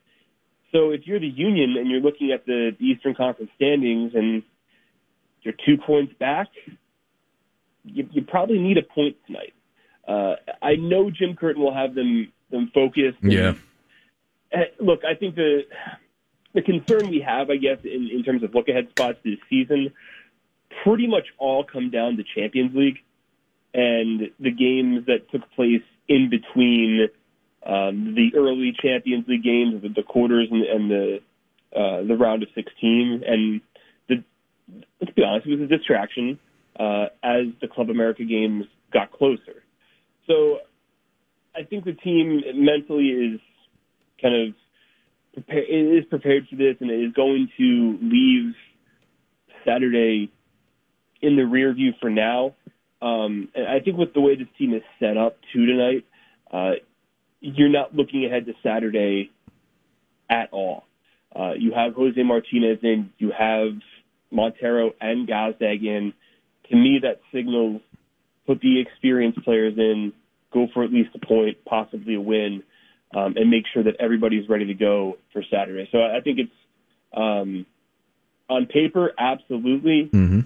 So 0.72 0.90
if 0.90 1.06
you're 1.06 1.20
the 1.20 1.26
Union 1.28 1.76
and 1.78 1.90
you're 1.90 2.00
looking 2.00 2.32
at 2.32 2.46
the, 2.46 2.70
the 2.78 2.84
Eastern 2.84 3.14
Conference 3.14 3.50
standings 3.56 4.12
and 4.14 4.42
you're 5.42 5.54
two 5.64 5.76
points 5.78 6.12
back, 6.18 6.48
you, 7.84 8.08
you 8.12 8.22
probably 8.22 8.58
need 8.58 8.76
a 8.78 8.82
point 8.82 9.16
tonight. 9.26 9.54
Uh, 10.06 10.36
I 10.62 10.74
know 10.76 11.10
Jim 11.10 11.36
Curtin 11.36 11.62
will 11.62 11.74
have 11.74 11.94
them 11.94 12.32
them 12.50 12.70
focused. 12.74 13.18
And, 13.22 13.32
Yeah. 13.32 13.52
uh, 14.52 14.58
Look, 14.80 15.00
I 15.04 15.14
think 15.14 15.34
the 15.36 15.62
the 16.54 16.62
concern 16.62 17.10
we 17.10 17.20
have, 17.20 17.50
I 17.50 17.56
guess, 17.56 17.78
in, 17.84 18.08
in 18.12 18.22
terms 18.22 18.42
of 18.42 18.54
look 18.54 18.68
ahead 18.68 18.88
spots 18.90 19.18
this 19.24 19.38
season, 19.50 19.92
pretty 20.82 21.06
much 21.06 21.26
all 21.38 21.64
come 21.64 21.90
down 21.90 22.16
to 22.16 22.24
Champions 22.34 22.74
League 22.74 22.98
and 23.72 24.30
the 24.38 24.50
games 24.50 25.06
that 25.06 25.30
took 25.30 25.50
place 25.52 25.82
in 26.08 26.30
between 26.30 27.08
um, 27.66 28.14
the 28.14 28.30
early 28.36 28.72
Champions 28.80 29.26
League 29.26 29.42
games, 29.42 29.82
the, 29.82 29.88
the 29.88 30.02
quarters 30.02 30.48
and, 30.50 30.62
and 30.62 30.90
the 30.90 31.20
uh, 31.74 32.04
the 32.06 32.16
round 32.16 32.44
of 32.44 32.48
16. 32.54 33.24
And 33.26 33.60
the, 34.08 34.22
let's 35.00 35.12
be 35.12 35.24
honest, 35.24 35.46
it 35.46 35.58
was 35.58 35.62
a 35.62 35.76
distraction 35.76 36.38
uh, 36.78 37.06
as 37.22 37.46
the 37.60 37.66
Club 37.66 37.90
America 37.90 38.24
games 38.24 38.66
got 38.92 39.10
closer. 39.10 39.64
So 40.28 40.58
I 41.56 41.64
think 41.64 41.84
the 41.84 41.92
team 41.92 42.42
mentally 42.54 43.08
is 43.08 43.40
kind 44.22 44.48
of 44.48 44.54
prepare, 45.34 45.98
is 45.98 46.04
prepared 46.06 46.46
for 46.48 46.56
this 46.56 46.76
and 46.80 46.90
is 46.90 47.12
going 47.12 47.48
to 47.58 47.98
leave 48.00 48.54
Saturday 49.66 50.30
in 51.20 51.36
the 51.36 51.44
rear 51.44 51.72
view 51.72 51.92
for 52.00 52.10
now. 52.10 52.54
Um, 53.02 53.48
and 53.54 53.66
I 53.66 53.80
think 53.80 53.98
with 53.98 54.14
the 54.14 54.20
way 54.20 54.36
this 54.36 54.48
team 54.58 54.72
is 54.74 54.82
set 54.98 55.16
up 55.16 55.36
to 55.52 55.66
tonight, 55.66 56.06
uh, 56.50 56.72
you're 57.40 57.68
not 57.68 57.94
looking 57.94 58.24
ahead 58.24 58.46
to 58.46 58.54
Saturday 58.62 59.30
at 60.30 60.50
all. 60.52 60.84
Uh, 61.34 61.52
you 61.58 61.72
have 61.74 61.94
Jose 61.94 62.22
Martinez 62.22 62.78
in, 62.82 63.10
you 63.18 63.32
have 63.36 63.72
Monteiro 64.32 64.94
and 65.00 65.28
Gazdag 65.28 65.82
in. 65.82 66.12
To 66.70 66.76
me, 66.76 67.00
that 67.02 67.20
signals 67.32 67.82
put 68.46 68.60
the 68.60 68.80
experienced 68.80 69.42
players 69.44 69.74
in, 69.76 70.12
go 70.52 70.68
for 70.72 70.84
at 70.84 70.92
least 70.92 71.10
a 71.14 71.26
point, 71.26 71.58
possibly 71.66 72.14
a 72.14 72.20
win, 72.20 72.62
um, 73.14 73.34
and 73.36 73.50
make 73.50 73.64
sure 73.72 73.82
that 73.82 73.96
everybody's 74.00 74.48
ready 74.48 74.66
to 74.66 74.74
go 74.74 75.18
for 75.32 75.42
Saturday. 75.50 75.88
So 75.92 75.98
I 75.98 76.20
think 76.20 76.38
it's 76.38 76.52
um, 77.16 77.66
on 78.48 78.66
paper, 78.66 79.12
absolutely. 79.18 80.10
Mm-hmm. 80.12 80.40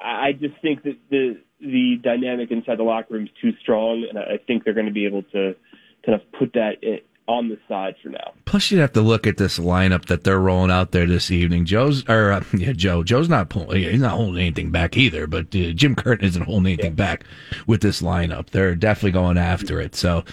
I 0.00 0.28
I 0.28 0.32
just 0.32 0.54
think 0.62 0.82
that 0.84 0.96
the 1.10 1.40
the 1.60 2.00
dynamic 2.02 2.50
inside 2.50 2.78
the 2.78 2.84
locker 2.84 3.14
room 3.14 3.24
is 3.24 3.30
too 3.40 3.52
strong, 3.60 4.06
and 4.08 4.18
I 4.18 4.38
think 4.46 4.64
they're 4.64 4.74
going 4.74 4.86
to 4.86 4.92
be 4.92 5.06
able 5.06 5.22
to 5.24 5.54
kind 6.04 6.20
of 6.20 6.32
put 6.32 6.54
that 6.54 6.82
on 7.30 7.48
the 7.48 7.56
side 7.68 7.94
for 8.02 8.08
now. 8.08 8.32
Plus, 8.44 8.70
you'd 8.70 8.80
have 8.80 8.92
to 8.92 9.00
look 9.00 9.24
at 9.24 9.36
this 9.36 9.58
lineup 9.58 10.06
that 10.06 10.24
they're 10.24 10.40
rolling 10.40 10.72
out 10.72 10.90
there 10.90 11.06
this 11.06 11.30
evening. 11.30 11.64
Joe's, 11.64 12.06
or 12.08 12.32
uh, 12.32 12.44
yeah, 12.52 12.72
Joe. 12.72 13.04
Joe's 13.04 13.28
not 13.28 13.48
pulling. 13.48 13.82
He's 13.82 14.00
not 14.00 14.16
holding 14.16 14.40
anything 14.40 14.70
back 14.70 14.96
either. 14.96 15.28
But 15.28 15.54
uh, 15.54 15.70
Jim 15.72 15.94
Curtin 15.94 16.26
isn't 16.26 16.42
holding 16.42 16.72
anything 16.72 16.94
back 16.94 17.24
with 17.68 17.82
this 17.82 18.02
lineup. 18.02 18.50
They're 18.50 18.74
definitely 18.74 19.12
going 19.12 19.38
after 19.38 19.80
it. 19.80 19.94
So, 19.94 20.24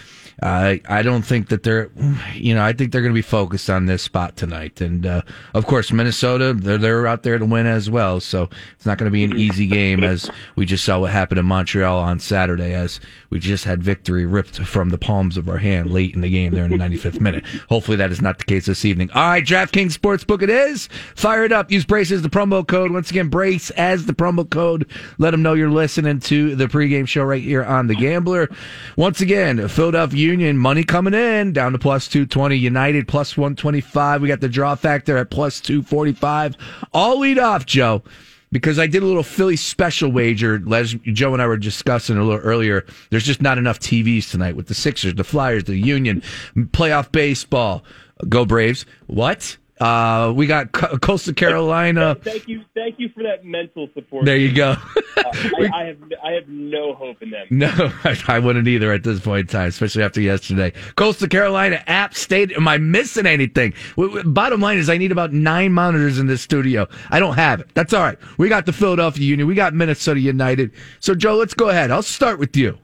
uh, 0.42 0.76
I 0.88 1.02
don't 1.02 1.24
think 1.24 1.50
that 1.50 1.64
they're. 1.64 1.90
You 2.34 2.56
know, 2.56 2.64
I 2.64 2.74
think 2.74 2.92
they're 2.92 3.02
going 3.02 3.14
to 3.14 3.18
be 3.18 3.22
focused 3.22 3.70
on 3.70 3.86
this 3.86 4.02
spot 4.04 4.36
tonight. 4.36 4.82
And 4.82 5.06
uh, 5.06 5.22
of 5.54 5.66
course, 5.66 5.92
Minnesota. 5.92 6.54
They're 6.54 6.78
they're 6.78 7.08
out 7.08 7.24
there 7.24 7.38
to 7.38 7.46
win 7.46 7.66
as 7.66 7.90
well. 7.90 8.20
So 8.20 8.50
it's 8.76 8.86
not 8.86 8.98
going 8.98 9.10
to 9.10 9.14
be 9.14 9.24
an 9.24 9.38
easy 9.38 9.68
game 9.68 10.04
as 10.04 10.30
we 10.56 10.66
just 10.66 10.84
saw 10.84 11.00
what 11.00 11.12
happened 11.12 11.40
in 11.40 11.46
Montreal 11.46 12.00
on 12.00 12.20
Saturday. 12.20 12.74
As 12.74 13.00
we 13.30 13.40
just 13.40 13.66
had 13.66 13.84
victory 13.84 14.26
ripped 14.26 14.60
from 14.60 14.90
the 14.90 14.98
palms 14.98 15.38
of 15.38 15.50
our 15.50 15.58
hand 15.58 15.92
late 15.92 16.14
in 16.14 16.22
the 16.22 16.30
game 16.30 16.54
there 16.54 16.66
in 16.66 16.72
the 16.72 16.78
95th 16.90 17.20
minute. 17.20 17.46
Hopefully 17.70 17.98
that 17.98 18.12
is 18.12 18.22
not 18.22 18.38
the 18.38 18.44
case 18.44 18.66
this 18.66 18.86
evening. 18.86 19.10
All 19.12 19.30
right, 19.30 19.44
DraftKings 19.44 19.98
Sportsbook 19.98 20.42
it 20.42 20.50
is. 20.50 20.88
Fire 21.16 21.44
it 21.44 21.52
up. 21.52 21.72
Use 21.72 21.86
Brace 21.86 22.12
as 22.12 22.22
the 22.22 22.30
promo 22.30 22.68
code. 22.68 22.92
Once 22.92 23.12
again, 23.12 23.30
Brace 23.30 23.70
as 23.72 24.06
the 24.06 24.14
promo 24.14 24.50
code. 24.50 24.90
Let 25.18 25.32
them 25.32 25.42
know 25.42 25.54
you're 25.54 25.70
listening 25.70 26.20
to 26.22 26.56
the 26.56 26.68
pregame 26.68 27.08
show 27.08 27.24
right 27.24 27.42
here 27.42 27.64
on 27.64 27.88
The 27.88 27.96
Gambler. 27.96 28.50
Once 28.96 29.22
again, 29.22 29.68
Philadelphia 29.68 30.20
Union, 30.20 30.58
money 30.58 30.84
coming 30.84 31.14
in, 31.14 31.54
down 31.54 31.72
to 31.74 31.80
plus 31.80 32.08
220. 32.08 32.56
United 32.56 33.08
plus 33.08 33.38
125. 33.38 34.22
We 34.22 34.28
got 34.28 34.42
the 34.42 34.50
draw 34.50 34.76
factor 34.76 35.18
at 35.18 35.30
plus 35.30 35.62
245. 35.62 36.56
All 36.94 37.20
lead 37.20 37.40
off, 37.40 37.66
Joe 37.66 38.04
because 38.52 38.80
I 38.80 38.88
did 38.88 39.04
a 39.04 39.06
little 39.06 39.24
Philly 39.24 39.56
special 39.56 40.12
wager. 40.12 40.60
Les, 40.60 40.94
Joe 40.94 41.34
and 41.34 41.42
I 41.42 41.48
were 41.48 41.58
discussing 41.58 42.18
a 42.18 42.24
little 42.24 42.40
earlier. 42.40 42.86
There's 43.10 43.26
just 43.26 43.42
not 43.42 43.58
enough 43.58 43.80
TVs 43.80 44.32
tonight 44.32 44.56
with 44.56 44.68
the 44.68 44.74
Sixers, 44.74 45.16
the 45.16 45.24
Flyers, 45.24 45.66
the 45.66 45.78
Union, 45.78 46.22
playoff 46.56 47.12
baseball. 47.12 47.84
Go 48.30 48.46
Braves! 48.46 48.86
What? 49.08 49.58
Uh, 49.80 50.34
we 50.36 50.48
got 50.48 50.72
Co- 50.72 50.98
Coastal 50.98 51.34
Carolina. 51.36 52.16
Thank 52.16 52.48
you, 52.48 52.64
thank 52.74 53.00
you 53.00 53.10
for 53.10 53.22
that 53.24 53.46
mental 53.46 53.88
support. 53.94 54.26
There 54.26 54.36
you 54.38 54.52
go. 54.52 54.76
I, 55.18 55.70
I 55.74 55.84
have 55.86 55.98
I 56.24 56.32
have 56.32 56.48
no 56.48 56.96
hope 56.96 57.22
in 57.22 57.30
them. 57.30 57.46
No, 57.52 57.92
I, 58.04 58.18
I 58.28 58.40
wouldn't 58.40 58.68
either 58.68 58.92
at 58.92 59.04
this 59.04 59.20
point 59.20 59.42
in 59.42 59.48
time, 59.48 59.68
especially 59.68 60.02
after 60.02 60.20
yesterday. 60.20 60.74
Coastal 60.96 61.28
Carolina, 61.28 61.84
App 61.86 62.16
State. 62.16 62.52
Am 62.54 62.68
I 62.68 62.78
missing 62.80 63.28
anything? 63.28 63.74
W- 63.98 64.16
w- 64.16 64.34
bottom 64.34 64.62
line 64.62 64.80
is, 64.80 64.90
I 64.90 64.98
need 64.98 65.12
about 65.12 65.32
nine 65.32 65.74
monitors 65.74 66.18
in 66.18 66.26
this 66.26 66.42
studio. 66.42 66.88
I 67.12 67.20
don't 67.20 67.36
have 67.36 67.60
it. 67.60 67.70
That's 67.76 67.94
all 67.94 68.02
right. 68.04 68.18
We 68.40 68.50
got 68.50 68.66
the 68.66 68.74
Philadelphia 68.74 69.26
Union. 69.26 69.48
We 69.48 69.54
got 69.56 69.74
Minnesota 69.76 70.20
United. 70.20 70.72
So, 71.02 71.14
Joe, 71.14 71.36
let's 71.36 71.54
go 71.54 71.70
ahead. 71.70 71.92
I'll 71.92 72.02
start 72.02 72.40
with 72.40 72.58
you. 72.58 72.78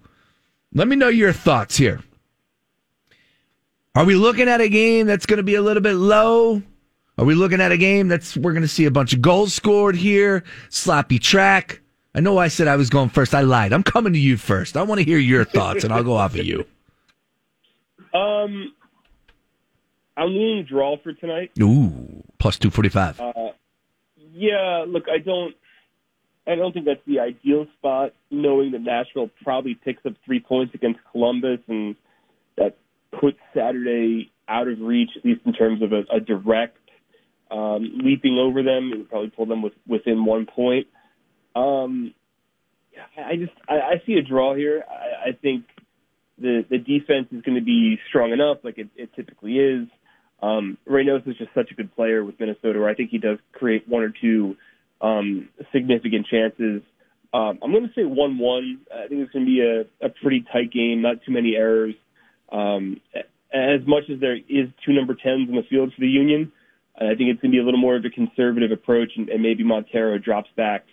Let 0.73 0.87
me 0.87 0.95
know 0.95 1.07
your 1.09 1.33
thoughts 1.33 1.75
here. 1.77 2.01
Are 3.95 4.05
we 4.05 4.15
looking 4.15 4.47
at 4.47 4.59
a 4.61 4.69
game 4.69 5.05
that's 5.07 5.25
going 5.25 5.37
to 5.37 5.43
be 5.43 5.55
a 5.55 5.61
little 5.61 5.83
bit 5.83 5.93
low? 5.95 6.61
Are 7.17 7.25
we 7.25 7.35
looking 7.35 7.61
at 7.61 7.71
a 7.71 7.77
game 7.77 8.07
that's 8.07 8.35
we're 8.35 8.53
going 8.53 8.63
to 8.63 8.67
see 8.67 8.85
a 8.85 8.91
bunch 8.91 9.13
of 9.13 9.21
goals 9.21 9.53
scored 9.53 9.95
here, 9.95 10.43
sloppy 10.69 11.19
track? 11.19 11.81
I 12.15 12.19
know 12.19 12.37
I 12.37 12.47
said 12.47 12.67
I 12.67 12.75
was 12.75 12.89
going 12.89 13.09
first. 13.09 13.33
I 13.35 13.41
lied. 13.41 13.73
I'm 13.73 13.83
coming 13.83 14.13
to 14.13 14.19
you 14.19 14.37
first. 14.37 14.77
I 14.77 14.83
want 14.83 14.99
to 14.99 15.05
hear 15.05 15.17
your 15.17 15.45
thoughts, 15.45 15.83
and 15.83 15.93
I'll 15.93 16.03
go 16.03 16.15
off 16.15 16.35
of 16.35 16.45
you. 16.45 16.65
Um, 18.13 18.71
I'm 20.15 20.27
leaning 20.27 20.65
draw 20.69 20.97
for 21.01 21.13
tonight. 21.13 21.49
Ooh, 21.59 22.23
plus 22.37 22.59
two 22.59 22.69
forty 22.69 22.89
five. 22.89 23.19
Uh, 23.19 23.31
yeah, 24.33 24.85
look, 24.87 25.05
I 25.11 25.17
don't, 25.17 25.55
I 26.45 26.53
don't 26.53 26.73
think 26.73 26.85
that's 26.85 27.01
the 27.07 27.21
ideal 27.21 27.65
spot. 27.79 28.13
Knowing 28.29 28.73
that 28.73 28.81
Nashville 28.81 29.31
probably 29.43 29.73
picks 29.73 30.05
up 30.05 30.13
three 30.25 30.39
points 30.39 30.75
against 30.75 30.99
Columbus, 31.11 31.59
and 31.67 31.95
that 32.55 32.77
puts 33.19 33.39
Saturday 33.51 34.31
out 34.47 34.67
of 34.67 34.79
reach, 34.79 35.09
at 35.17 35.25
least 35.25 35.41
in 35.45 35.53
terms 35.53 35.81
of 35.81 35.91
a, 35.91 36.03
a 36.15 36.19
direct 36.19 36.77
um, 37.53 37.99
leaping 38.03 38.37
over 38.37 38.63
them. 38.63 38.91
Would 38.91 39.09
probably 39.09 39.29
pull 39.29 39.45
them 39.45 39.61
with, 39.61 39.73
within 39.87 40.25
one 40.25 40.45
point. 40.45 40.87
Um, 41.55 42.13
I 43.17 43.35
just, 43.35 43.53
I, 43.67 43.75
I 43.75 44.01
see 44.05 44.13
a 44.13 44.21
draw 44.21 44.55
here. 44.55 44.83
I, 44.89 45.29
I 45.29 45.31
think 45.41 45.65
the 46.37 46.65
the 46.69 46.77
defense 46.77 47.27
is 47.31 47.41
going 47.43 47.55
to 47.55 47.63
be 47.63 47.99
strong 48.09 48.31
enough, 48.31 48.57
like 48.63 48.77
it, 48.77 48.89
it 48.95 49.09
typically 49.15 49.57
is. 49.57 49.87
Um, 50.41 50.77
Reynoso 50.89 51.29
is 51.29 51.37
just 51.37 51.53
such 51.53 51.71
a 51.71 51.73
good 51.73 51.95
player 51.95 52.23
with 52.25 52.39
Minnesota, 52.39 52.79
where 52.79 52.89
I 52.89 52.95
think 52.95 53.11
he 53.11 53.17
does 53.17 53.37
create 53.53 53.87
one 53.87 54.03
or 54.03 54.13
two 54.21 54.57
um, 54.99 55.49
significant 55.71 56.27
chances. 56.27 56.81
Um, 57.33 57.59
I'm 57.63 57.71
going 57.71 57.87
to 57.87 57.93
say 57.95 58.03
one-one. 58.03 58.81
I 58.93 59.07
think 59.07 59.21
it's 59.21 59.31
going 59.31 59.45
to 59.45 59.49
be 59.49 59.61
a, 59.61 60.05
a 60.05 60.09
pretty 60.21 60.45
tight 60.51 60.71
game, 60.71 61.01
not 61.01 61.23
too 61.25 61.31
many 61.31 61.55
errors. 61.55 61.95
Um, 62.51 62.99
as 63.53 63.81
much 63.87 64.03
as 64.13 64.19
there 64.19 64.35
is 64.35 64.67
two 64.85 64.93
number 64.93 65.15
tens 65.15 65.47
in 65.49 65.55
the 65.55 65.63
field 65.69 65.93
for 65.95 66.01
the 66.01 66.07
Union, 66.07 66.51
I 66.95 67.15
think 67.15 67.29
it's 67.31 67.41
going 67.41 67.51
to 67.51 67.55
be 67.55 67.59
a 67.59 67.65
little 67.65 67.79
more 67.79 67.95
of 67.95 68.05
a 68.05 68.09
conservative 68.09 68.71
approach, 68.71 69.11
and, 69.15 69.29
and 69.29 69.41
maybe 69.41 69.63
Monteiro 69.63 70.23
drops 70.23 70.49
back 70.55 70.85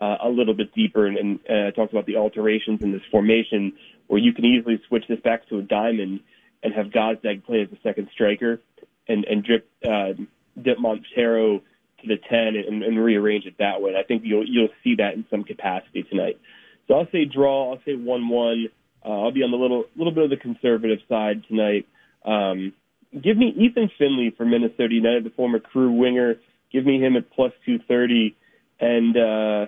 uh, 0.00 0.16
a 0.22 0.28
little 0.28 0.54
bit 0.54 0.72
deeper 0.74 1.06
and, 1.06 1.16
and 1.16 1.40
uh, 1.48 1.70
talks 1.72 1.92
about 1.92 2.06
the 2.06 2.16
alterations 2.16 2.82
in 2.82 2.92
this 2.92 3.02
formation, 3.10 3.72
where 4.06 4.20
you 4.20 4.32
can 4.32 4.44
easily 4.44 4.80
switch 4.88 5.04
this 5.08 5.20
back 5.20 5.48
to 5.48 5.58
a 5.58 5.62
diamond 5.62 6.20
and 6.62 6.74
have 6.74 6.86
Gazdag 6.86 7.44
play 7.44 7.62
as 7.62 7.68
a 7.72 7.80
second 7.82 8.08
striker 8.12 8.60
and, 9.08 9.24
and 9.24 9.44
drip 9.44 9.68
uh, 9.84 10.12
dip 10.60 10.78
Monteiro 10.78 11.60
to 12.00 12.06
the 12.06 12.16
ten 12.28 12.54
and, 12.56 12.82
and 12.82 12.98
rearrange 12.98 13.46
it 13.46 13.56
that 13.58 13.80
way. 13.80 13.90
And 13.90 13.98
I 13.98 14.02
think 14.02 14.22
you'll 14.24 14.46
you'll 14.46 14.68
see 14.84 14.94
that 14.96 15.14
in 15.14 15.24
some 15.30 15.44
capacity 15.44 16.04
tonight. 16.04 16.38
So 16.86 16.94
I'll 16.94 17.10
say 17.10 17.24
draw. 17.24 17.72
I'll 17.72 17.82
say 17.84 17.94
one-one. 17.94 18.68
Uh, 19.04 19.22
I'll 19.22 19.32
be 19.32 19.42
on 19.42 19.50
the 19.50 19.56
little 19.56 19.84
little 19.96 20.12
bit 20.12 20.24
of 20.24 20.30
the 20.30 20.36
conservative 20.36 21.00
side 21.08 21.44
tonight. 21.48 21.86
Um, 22.24 22.72
give 23.12 23.36
me 23.36 23.54
Ethan 23.56 23.90
Finlay 23.98 24.30
for 24.36 24.44
Minnesota 24.44 24.94
United, 24.94 25.24
the 25.24 25.30
former 25.30 25.58
crew 25.58 25.92
winger. 25.92 26.36
Give 26.72 26.84
me 26.84 27.00
him 27.00 27.16
at 27.16 27.30
plus 27.30 27.52
230. 27.64 28.36
And 28.80 29.16
uh, 29.16 29.66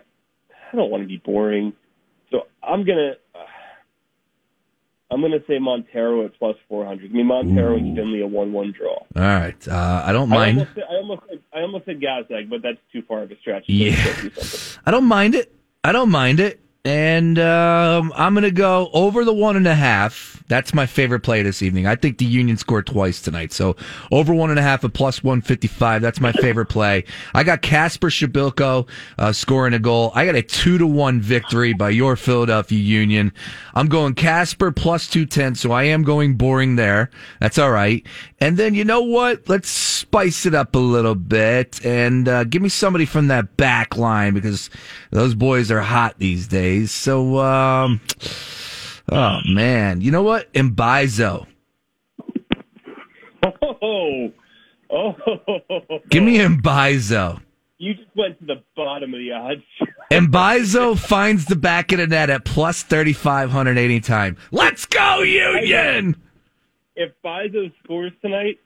I 0.72 0.76
don't 0.76 0.90
want 0.90 1.02
to 1.02 1.08
be 1.08 1.16
boring. 1.16 1.72
So 2.30 2.46
I'm 2.62 2.84
going 2.84 2.98
to. 2.98 3.12
Uh, 3.38 3.44
I'm 5.12 5.20
going 5.20 5.32
to 5.32 5.42
say 5.48 5.58
Monteiro 5.58 6.24
at 6.24 6.38
plus 6.38 6.54
400. 6.68 7.10
I 7.10 7.12
mean, 7.12 7.26
Monteiro 7.26 7.76
and 7.76 7.96
Finlay 7.96 8.20
a 8.20 8.28
1-1 8.28 8.74
draw. 8.74 8.94
All 8.94 9.06
right. 9.16 9.68
Uh, 9.68 10.02
I 10.04 10.12
don't 10.12 10.32
I 10.32 10.36
mind. 10.36 10.58
almost, 10.58 10.74
said, 10.76 10.84
I 10.88 10.94
almost, 10.94 11.22
said, 11.28 11.38
I 11.52 11.60
almost 11.62 11.84
said 11.86 12.00
Gazdag, 12.00 12.48
but 12.48 12.62
that's 12.62 12.78
too 12.92 13.02
far 13.02 13.22
of 13.22 13.30
a 13.32 13.36
stretch. 13.38 13.64
Yeah. 13.66 13.96
I 14.86 14.92
don't 14.92 15.06
mind 15.06 15.34
it. 15.34 15.52
I 15.82 15.90
don't 15.90 16.10
mind 16.10 16.38
it. 16.38 16.60
And 16.84 17.38
um, 17.38 18.10
I'm 18.16 18.32
going 18.32 18.44
to 18.44 18.50
go 18.50 18.88
over 18.94 19.22
the 19.26 19.34
one 19.34 19.56
and 19.56 19.66
a 19.66 19.74
half. 19.74 20.42
That's 20.48 20.72
my 20.72 20.86
favorite 20.86 21.20
play 21.20 21.42
this 21.42 21.60
evening. 21.60 21.86
I 21.86 21.94
think 21.94 22.16
the 22.16 22.24
Union 22.24 22.56
scored 22.56 22.86
twice 22.86 23.20
tonight. 23.20 23.52
So 23.52 23.76
over 24.10 24.32
one 24.32 24.48
and 24.48 24.58
a 24.58 24.62
half 24.62 24.82
at 24.82 24.94
plus 24.94 25.22
155. 25.22 26.00
That's 26.00 26.20
my 26.20 26.32
favorite 26.32 26.66
play. 26.66 27.04
I 27.34 27.44
got 27.44 27.60
Kacper 27.60 28.08
Przybyłko 28.08 28.88
uh, 29.18 29.32
scoring 29.32 29.74
a 29.74 29.78
goal. 29.78 30.10
I 30.14 30.24
got 30.24 30.36
a 30.36 30.42
two 30.42 30.78
to 30.78 30.86
one 30.86 31.20
victory 31.20 31.74
by 31.74 31.90
your 31.90 32.16
Philadelphia 32.16 32.78
Union. 32.78 33.32
I'm 33.74 33.88
going 33.88 34.14
Kacper 34.14 34.74
plus 34.74 35.06
210. 35.06 35.56
So 35.56 35.72
I 35.72 35.84
am 35.84 36.02
going 36.02 36.34
boring 36.34 36.76
there. 36.76 37.10
That's 37.40 37.58
all 37.58 37.70
right. 37.70 38.04
And 38.40 38.56
then 38.56 38.74
you 38.74 38.84
know 38.84 39.02
what? 39.02 39.48
Let's 39.50 39.68
spice 39.68 40.46
it 40.46 40.54
up 40.54 40.74
a 40.74 40.78
little 40.78 41.14
bit 41.14 41.84
and 41.84 42.26
uh, 42.26 42.44
give 42.44 42.62
me 42.62 42.70
somebody 42.70 43.04
from 43.04 43.28
that 43.28 43.56
back 43.56 43.96
line 43.96 44.32
because 44.32 44.70
those 45.10 45.34
boys 45.34 45.70
are 45.70 45.82
hot 45.82 46.14
these 46.18 46.48
days. 46.48 46.69
So, 46.86 47.38
um, 47.38 48.00
oh 49.10 49.38
man, 49.48 50.00
you 50.00 50.10
know 50.10 50.22
what? 50.22 50.52
Mbaizo. 50.52 51.46
Oh, 53.42 54.32
oh, 54.90 55.14
Give 56.10 56.22
me 56.22 56.38
Mbaizo. 56.38 57.40
You 57.78 57.94
just 57.94 58.14
went 58.14 58.38
to 58.40 58.44
the 58.44 58.62
bottom 58.76 59.14
of 59.14 59.20
the 59.20 59.32
odds. 59.32 59.62
Mbaizo 60.10 60.98
finds 60.98 61.46
the 61.46 61.56
back 61.56 61.92
of 61.92 61.98
the 61.98 62.06
net 62.06 62.28
at 62.28 62.44
plus 62.44 62.82
3,500 62.82 63.78
anytime. 63.78 64.36
Let's 64.50 64.84
go, 64.84 65.22
Union! 65.22 66.20
If 66.96 67.12
Mbaizo 67.24 67.72
scores 67.82 68.12
tonight, 68.20 68.58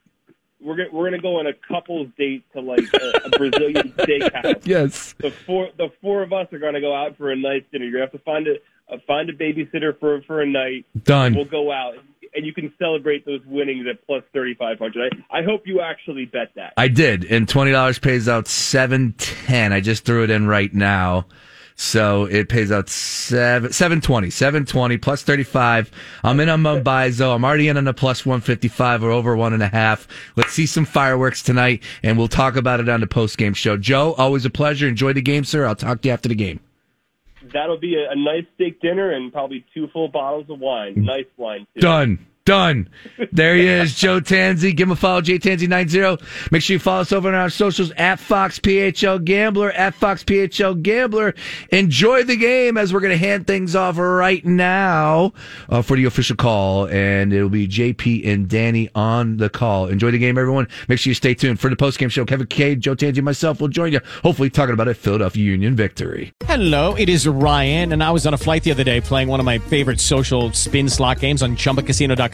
we're 0.65 0.77
gonna, 0.77 0.89
we're 0.93 1.11
gonna 1.11 1.23
go 1.23 1.39
on 1.39 1.47
a 1.47 1.53
couple's 1.53 2.09
date 2.19 2.45
to 2.55 2.61
like 2.61 2.85
a, 2.95 3.27
a 3.27 3.31
Brazilian 3.31 3.93
steakhouse. 3.99 4.67
Yes. 4.67 5.15
The 5.19 5.31
four 5.31 5.69
the 5.77 5.91
four 6.01 6.23
of 6.23 6.33
us 6.33 6.53
are 6.53 6.59
gonna 6.59 6.81
go 6.81 6.95
out 6.95 7.17
for 7.17 7.31
a 7.31 7.37
nice 7.37 7.63
dinner. 7.71 7.85
You're 7.85 8.01
gonna 8.01 8.05
have 8.05 8.13
to 8.13 8.19
find 8.25 8.47
a, 8.49 8.95
a 8.95 8.99
find 9.07 9.29
a 9.29 9.35
babysitter 9.35 9.99
for 9.99 10.23
for 10.23 10.41
a 10.41 10.47
night. 10.47 10.87
Done. 11.05 11.35
We'll 11.35 11.45
go 11.45 11.71
out 11.71 11.95
and 12.35 12.45
you 12.45 12.53
can 12.53 12.73
celebrate 12.79 13.25
those 13.25 13.41
winnings 13.47 13.87
at 13.89 14.05
plus 14.07 14.25
thirty 14.33 14.55
five 14.55 14.79
hundred. 14.79 15.15
I, 15.31 15.39
I 15.39 15.43
hope 15.43 15.67
you 15.67 15.81
actually 15.81 16.27
bet 16.27 16.53
that. 16.57 16.73
I 16.77 16.89
did, 16.89 17.25
and 17.25 17.49
twenty 17.49 17.73
dollars 17.73 17.99
pays 17.99 18.29
out 18.29 18.49
seven 18.49 19.15
ten. 19.19 19.73
I 19.73 19.81
just 19.81 20.05
threw 20.05 20.25
it 20.25 20.31
in 20.31 20.47
right 20.47 20.73
now, 20.73 21.27
so 21.77 22.25
it 22.25 22.49
pays 22.49 22.71
out 22.71 22.89
seven 22.89 23.73
seven 23.73 24.01
twenty, 24.01 24.31
seven 24.31 24.65
twenty 24.65 24.97
plus 24.97 25.23
thirty 25.23 25.43
five. 25.43 25.91
I'm 26.23 26.39
in 26.41 26.49
on 26.49 26.63
Mumbai 26.63 27.35
I'm 27.35 27.45
already 27.45 27.69
in 27.69 27.77
on 27.77 27.85
the 27.85 27.95
plus 27.95 28.25
one 28.25 28.41
fifty 28.41 28.69
five 28.69 29.03
or 29.03 29.11
over 29.11 29.37
one 29.37 29.53
and 29.53 29.63
a 29.63 29.69
half. 29.69 30.07
Let's 30.37 30.53
see 30.53 30.67
some 30.67 30.85
fireworks 30.85 31.43
tonight, 31.43 31.83
and 32.03 32.17
we'll 32.17 32.29
talk 32.29 32.57
about 32.57 32.81
it 32.81 32.89
on 32.89 33.01
the 33.01 33.07
post 33.07 33.39
game 33.39 33.55
show. 33.55 33.77
Joe, 33.77 34.15
always 34.15 34.45
a 34.45 34.51
pleasure. 34.51 34.89
Enjoy 34.89 35.13
the 35.13 35.23
game, 35.23 35.45
sir. 35.45 35.67
I'll 35.67 35.75
talk 35.75 36.03
to 36.03 36.09
you 36.09 36.13
after 36.13 36.29
the 36.29 36.35
game. 36.35 36.61
That'll 37.53 37.79
be 37.79 37.97
a, 37.97 38.11
a 38.11 38.17
nice 38.17 38.47
steak 38.55 38.81
dinner 38.81 39.13
and 39.13 39.33
probably 39.33 39.65
two 39.75 39.89
full 39.89 40.09
bottles 40.09 40.47
of 40.49 40.61
wine. 40.61 40.95
Nice 40.97 41.27
wine 41.37 41.67
too. 41.75 41.81
Done. 41.81 42.27
Done. 42.47 42.91
There 43.33 43.57
he 43.57 43.67
is, 43.67 43.95
Joe 43.95 44.21
Tansey. 44.21 44.77
Give 44.77 44.89
him 44.89 44.93
a 44.93 44.97
follow, 44.97 45.23
JTansey90. 45.23 46.53
Make 46.53 46.61
sure 46.61 46.75
you 46.75 46.79
follow 46.79 47.01
us 47.01 47.11
over 47.11 47.29
on 47.29 47.35
our 47.35 47.49
socials 47.49 47.91
at 47.93 48.21
Fox 48.21 48.59
PHL 48.59 49.25
Gambler, 49.25 49.71
at 49.73 49.95
Fox 49.95 50.23
PHL 50.25 50.83
Gambler. 50.83 51.35
Enjoy 51.71 52.23
the 52.23 52.37
game 52.37 52.77
as 52.77 52.93
we're 52.93 53.01
going 53.01 53.13
to 53.13 53.17
hand 53.17 53.47
things 53.47 53.75
off 53.75 53.97
right 53.97 54.45
now 54.45 55.33
uh, 55.71 55.81
for 55.81 55.97
the 55.97 56.05
official 56.05 56.37
call. 56.37 56.87
And 56.89 57.33
it'll 57.33 57.49
be 57.49 57.67
JP 57.67 58.27
and 58.29 58.47
Danny 58.47 58.91
on 58.95 59.39
the 59.39 59.49
call. 59.49 59.87
Enjoy 59.87 60.11
the 60.11 60.19
game, 60.19 60.37
everyone. 60.37 60.69
Make 60.87 60.99
sure 60.99 61.13
you 61.13 61.15
stay 61.15 61.33
tuned 61.33 61.61
for 61.61 61.71
the 61.71 61.77
post-game 61.77 62.11
show. 62.11 62.27
Kevin 62.27 62.47
Cade, 62.47 62.83
Joe 62.83 62.95
Tansey, 62.95 63.23
myself 63.23 63.59
will 63.59 63.69
join 63.69 63.91
you, 63.91 64.01
hopefully 64.23 64.51
talking 64.51 64.75
about 64.75 64.89
a 64.89 64.93
Philadelphia 64.93 65.43
Union 65.43 65.75
victory. 65.77 66.35
Hello, 66.45 66.95
it 66.97 67.09
is 67.09 67.27
Ryan, 67.27 67.93
and 67.93 68.05
I 68.05 68.11
was 68.11 68.27
on 68.27 68.35
a 68.35 68.39
flight 68.39 68.65
the 68.65 68.71
other 68.71 68.85
day 68.85 69.01
playing 69.01 69.29
one 69.29 69.41
of 69.41 69.47
my 69.47 69.57
favorite 69.59 69.99
social 69.99 70.53
spin 70.53 70.91
slot 70.91 71.21
games 71.21 71.43
on 71.43 71.57
ChumbaCasino.com. 71.57 72.34